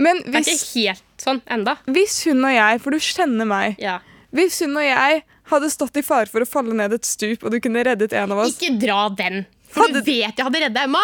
Det 0.00 0.08
er 0.32 0.46
ikke 0.46 0.80
helt 0.80 1.20
sånn 1.20 1.42
enda. 1.50 1.74
hvis 1.92 2.22
hun 2.24 2.38
og 2.48 2.54
jeg, 2.54 2.78
for 2.80 2.94
du 2.94 3.02
kjenner 3.04 3.44
meg 3.44 3.80
Ja. 3.82 3.98
Hvis 4.32 4.60
hun 4.64 4.78
og 4.78 4.86
jeg 4.86 5.18
hadde 5.50 5.68
stått 5.74 5.98
i 6.00 6.04
fare 6.06 6.30
for 6.30 6.40
å 6.40 6.48
falle 6.48 6.72
ned 6.78 6.94
et 6.96 7.04
stup, 7.04 7.42
og 7.44 7.52
du 7.52 7.58
kunne 7.60 7.82
reddet 7.84 8.14
en 8.16 8.32
av 8.32 8.38
oss 8.46 8.54
Ikke 8.54 8.78
dra 8.80 9.10
den. 9.18 9.42
For 9.70 9.84
Hadde- 9.86 10.00
du 10.00 10.06
vet 10.10 10.36
jeg 10.38 10.44
hadde 10.46 10.62
redda 10.66 10.84
Emma. 10.88 11.02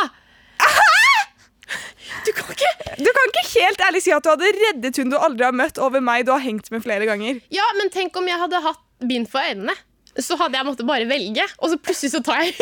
Du 2.27 2.33
kan 2.35 2.49
ikke 2.51 2.71
Du 2.99 3.11
kan 3.13 3.29
ikke 3.31 3.43
helt 3.61 3.83
ærlig 3.89 4.01
si 4.03 4.13
at 4.15 4.25
du 4.25 4.31
hadde 4.33 4.49
reddet 4.57 4.97
hun 5.01 5.11
du 5.13 5.17
aldri 5.19 5.45
har 5.47 5.55
møtt, 5.55 5.79
over 5.83 6.01
meg 6.03 6.25
du 6.27 6.33
har 6.33 6.43
hengt 6.43 6.71
med 6.75 6.83
flere 6.85 7.07
ganger. 7.09 7.41
Ja, 7.55 7.67
men 7.79 7.91
tenk 7.95 8.17
om 8.19 8.27
jeg 8.31 8.39
hadde 8.41 8.61
hatt 8.65 8.81
bind 9.07 9.29
for 9.31 9.45
øynene. 9.45 9.75
Så 10.17 10.39
hadde 10.41 10.57
jeg 10.57 10.65
måttet 10.65 10.87
bare 10.89 11.05
velge, 11.11 11.45
og 11.61 11.69
så 11.71 11.77
plutselig 11.77 12.15
så 12.15 12.23
tar 12.25 12.41
jeg 12.47 12.55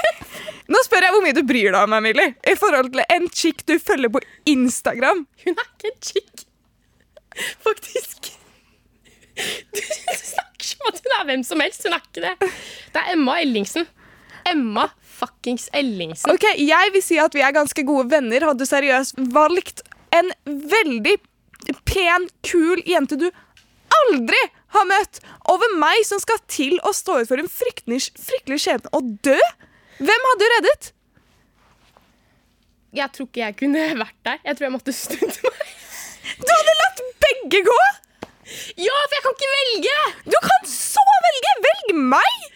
Nå 0.72 0.80
spør 0.82 1.04
jeg 1.04 1.12
hvor 1.14 1.22
mye 1.22 1.36
du 1.36 1.42
bryr 1.46 1.68
deg 1.70 1.76
om 1.84 1.92
meg, 1.92 2.02
Millie. 2.08 2.32
i 2.48 2.54
forhold 2.58 2.88
til 2.94 3.04
en 3.14 3.28
chick 3.30 3.60
du 3.68 3.76
følger 3.78 4.10
på 4.16 4.22
Instagram. 4.50 5.20
Hun 5.44 5.52
er 5.60 5.68
ikke 5.68 5.92
en 5.92 6.00
chick. 6.08 6.46
Faktisk. 7.62 8.32
Du 9.36 9.82
snakker 9.84 10.66
som 10.72 10.88
at 10.90 10.98
hun 11.04 11.14
er 11.20 11.28
hvem 11.28 11.44
som 11.46 11.60
helst. 11.62 11.84
Hun 11.86 11.94
er 11.94 12.02
ikke 12.02 12.24
det. 12.24 12.50
Det 12.96 13.02
er 13.04 13.12
Emma 13.12 13.36
Ellingsen. 13.44 13.86
Emma 14.48 14.88
fuckings 15.16 15.68
Ellingsen. 15.76 16.30
Ok, 16.32 16.44
Jeg 16.60 16.92
vil 16.94 17.04
si 17.04 17.18
at 17.22 17.34
vi 17.36 17.44
er 17.44 17.54
ganske 17.56 17.84
gode 17.88 18.10
venner. 18.12 18.44
Hadde 18.48 18.64
du 18.64 18.68
seriøst 18.68 19.18
valgt 19.34 19.82
en 20.16 20.30
veldig 20.46 21.16
pen, 21.88 22.28
kul 22.46 22.82
jente 22.86 23.18
du 23.20 23.26
aldri 23.96 24.38
har 24.76 24.86
møtt, 24.88 25.20
over 25.48 25.72
meg 25.80 26.02
som 26.06 26.20
skal 26.20 26.40
til 26.52 26.76
å 26.86 26.92
stå 26.94 27.20
ut 27.22 27.30
for 27.30 27.40
en 27.40 27.48
fryktelig, 27.50 28.10
fryktelig 28.20 28.60
skjebne 28.64 28.92
og 28.96 29.08
dø? 29.24 29.38
Hvem 29.98 30.28
hadde 30.30 30.42
du 30.42 30.52
reddet? 30.52 30.90
Jeg 32.96 33.12
tror 33.12 33.28
ikke 33.28 33.42
jeg 33.42 33.56
kunne 33.60 33.84
vært 33.98 34.18
der. 34.24 34.40
Jeg 34.44 34.56
tror 34.56 34.66
jeg 34.68 34.74
måtte 34.76 34.94
snudd 34.96 35.40
meg. 35.46 35.62
Du 36.36 36.50
hadde 36.50 36.74
latt 36.82 37.02
begge 37.22 37.62
gå! 37.66 37.78
Ja, 38.78 38.94
for 38.94 39.14
jeg 39.16 39.22
kan 39.24 39.34
ikke 39.36 39.52
velge! 39.52 39.96
Du 40.28 40.36
kan 40.44 40.68
så 40.70 41.02
velge! 41.26 41.54
Velg 41.66 41.96
meg! 42.12 42.46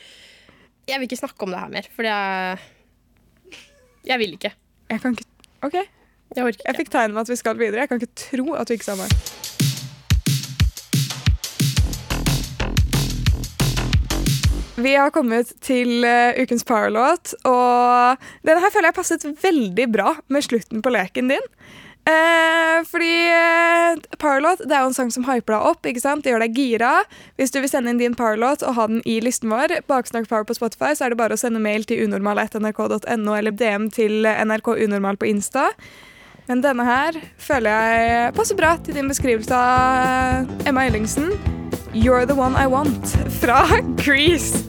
Jeg 0.90 0.98
vil 0.98 1.06
ikke 1.06 1.20
snakke 1.20 1.46
om 1.46 1.52
det 1.54 1.58
her 1.60 1.68
mer, 1.70 1.86
for 1.94 2.02
jeg 2.02 2.58
Jeg 4.08 4.18
vil 4.18 4.32
ikke. 4.34 4.50
Jeg 4.90 5.00
kan 5.00 5.14
ikke 5.14 5.28
OK, 5.62 5.76
Jeg 6.34 6.44
orker 6.44 6.66
jeg 6.66 6.76
fikk 6.80 6.90
tegn 6.90 7.12
med 7.14 7.20
at 7.22 7.30
vi 7.30 7.36
skal 7.38 7.58
videre. 7.58 7.84
Jeg 7.84 7.90
kan 7.90 8.00
ikke 8.00 8.16
tro 8.18 8.54
at 8.58 8.66
du 8.66 8.74
ikke 8.74 8.88
sa 8.88 8.96
meg. 8.98 9.12
Vi 14.80 14.94
har 14.96 15.12
kommet 15.14 15.52
til 15.60 16.02
uh, 16.02 16.32
ukens 16.40 16.64
powerlåt, 16.64 17.34
og 17.44 18.16
denne 18.46 18.62
her 18.64 18.72
føler 18.72 18.88
jeg 18.88 18.96
passet 18.96 19.26
veldig 19.42 19.86
bra 19.92 20.14
med 20.32 20.46
slutten 20.46 20.82
på 20.82 20.94
leken 20.94 21.30
din. 21.30 21.46
Eh, 22.08 22.80
fordi 22.88 23.12
eh, 23.28 23.98
Parlot 24.18 24.62
det 24.64 24.72
er 24.72 24.84
jo 24.84 24.90
en 24.90 24.96
sang 24.96 25.10
som 25.12 25.26
hyper 25.28 25.54
deg 25.54 25.68
opp. 25.72 25.86
ikke 25.86 26.02
sant? 26.02 26.24
Det 26.24 26.32
gjør 26.32 26.44
deg 26.46 26.56
gira. 26.56 26.92
Hvis 27.38 27.52
du 27.52 27.60
vil 27.60 27.70
sende 27.70 27.92
inn 27.92 28.00
din 28.00 28.16
Parlot 28.18 28.64
og 28.64 28.76
ha 28.78 28.86
den 28.90 29.02
i 29.04 29.18
listen 29.24 29.52
vår, 29.52 29.80
Baksnakk 29.90 30.28
power 30.30 30.48
på 30.48 30.56
Spotify, 30.56 30.94
så 30.96 31.06
er 31.06 31.14
det 31.14 31.20
bare 31.20 31.36
å 31.36 31.40
sende 31.40 31.62
mail 31.62 31.84
til 31.88 32.06
unormal1nrk.no 32.06 33.36
eller 33.36 33.54
DM 33.54 33.90
til 33.94 34.24
NRK 34.24 34.74
Unormal 34.86 35.20
på 35.20 35.28
Insta. 35.30 35.70
Men 36.48 36.64
denne 36.64 36.82
her 36.82 37.14
føler 37.38 37.70
jeg 37.70 38.34
passer 38.34 38.58
bra 38.58 38.74
til 38.82 38.96
din 38.96 39.10
beskrivelse 39.10 39.54
av 39.54 40.66
Emma 40.66 40.88
Ellingsen. 40.88 41.30
You're 41.92 42.26
the 42.26 42.34
one 42.34 42.56
I 42.56 42.66
want 42.66 43.14
fra 43.40 43.66
Grease. 43.96 44.64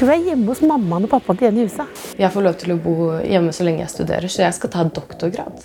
Du 0.00 0.08
er 0.08 0.22
hjemme 0.24 0.48
hos 0.48 0.62
mammaen 0.64 1.04
og 1.04 1.10
pappaen 1.12 1.36
til 1.38 1.48
Jenny 1.50 1.66
Husa. 1.66 1.84
Jeg 2.18 2.32
får 2.32 2.44
lov 2.46 2.54
til 2.60 2.72
å 2.72 2.76
bo 2.80 2.94
hjemme 3.20 3.52
så 3.52 3.66
lenge 3.66 3.82
jeg 3.84 3.92
studerer, 3.92 4.32
så 4.32 4.46
jeg 4.46 4.56
skal 4.56 4.72
ta 4.72 4.84
doktorgrad. 4.88 5.60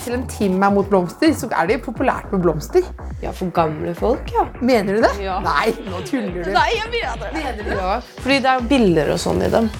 Selv 0.00 0.16
om 0.20 0.26
Tim 0.30 0.58
er 0.62 0.74
mot 0.74 0.86
blomster, 0.90 1.32
så 1.36 1.50
er 1.50 1.66
det 1.66 1.80
jo 1.80 1.86
populært 1.90 2.30
med 2.34 2.44
blomster. 2.44 2.86
Ja, 3.24 3.32
for 3.36 3.50
gamle 3.54 3.94
folk, 3.98 4.30
ja. 4.36 4.46
Mener 4.62 4.98
du 5.00 5.06
det? 5.06 5.14
Ja. 5.24 5.40
Nei, 5.44 5.72
nå 5.88 6.02
tuller 6.06 6.44
du. 6.44 6.52
Nei, 6.54 6.68
jeg 6.76 6.92
mener 6.94 7.64
det. 7.64 7.74
Ja, 7.74 7.96
fordi 8.20 8.38
det 8.44 8.52
er 8.54 8.68
bilder 8.74 9.14
og 9.16 9.20
sånn 9.24 9.42
i 9.46 9.50
dem. 9.52 9.70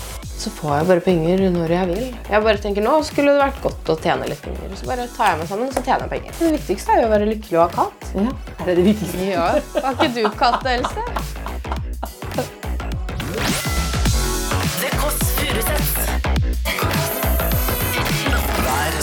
Så 0.40 0.48
får 0.56 0.78
jeg 0.78 0.86
bare 0.88 1.02
penger 1.04 1.42
når 1.52 1.72
jeg 1.74 1.88
vil. 1.90 2.04
Jeg 2.32 2.44
bare 2.46 2.60
tenker 2.64 2.84
nå 2.84 2.94
skulle 3.04 3.34
det 3.36 3.42
vært 3.42 3.58
godt 3.60 3.90
å 3.92 3.96
tjene 4.00 4.30
litt 4.30 4.40
penger. 4.40 4.72
Så 4.80 4.88
bare 4.88 5.04
tar 5.12 5.34
jeg 5.34 5.42
meg 5.42 5.50
sammen, 5.52 5.70
så 5.74 5.84
tjener 5.84 6.06
jeg 6.06 6.14
penger. 6.14 6.38
Det 6.40 6.52
viktigste 6.56 6.96
er 6.96 7.02
jo 7.02 7.10
å 7.10 7.12
være 7.12 7.28
lykkelig 7.28 7.60
og 7.60 7.62
ha 7.66 7.70
katt. 7.76 8.10
Ja, 8.16 8.26
er 8.56 8.70
det 8.70 8.78
det 8.80 8.86
viktigste? 8.88 9.28
Ja, 9.28 9.50
Har 9.84 9.98
ikke 10.00 10.10
du 10.16 10.24
katt, 10.40 10.64
Else? 10.74 11.49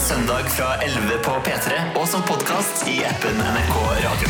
Søndag 0.08 0.44
fra 0.50 0.84
11 0.84 1.00
på 1.24 1.32
P3 1.32 1.72
og 2.00 2.08
som 2.08 2.22
podkast 2.22 2.88
i 2.88 3.04
appen 3.04 3.36
NRK 3.36 3.76
Radio. 4.06 4.30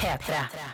P3. 0.00 0.69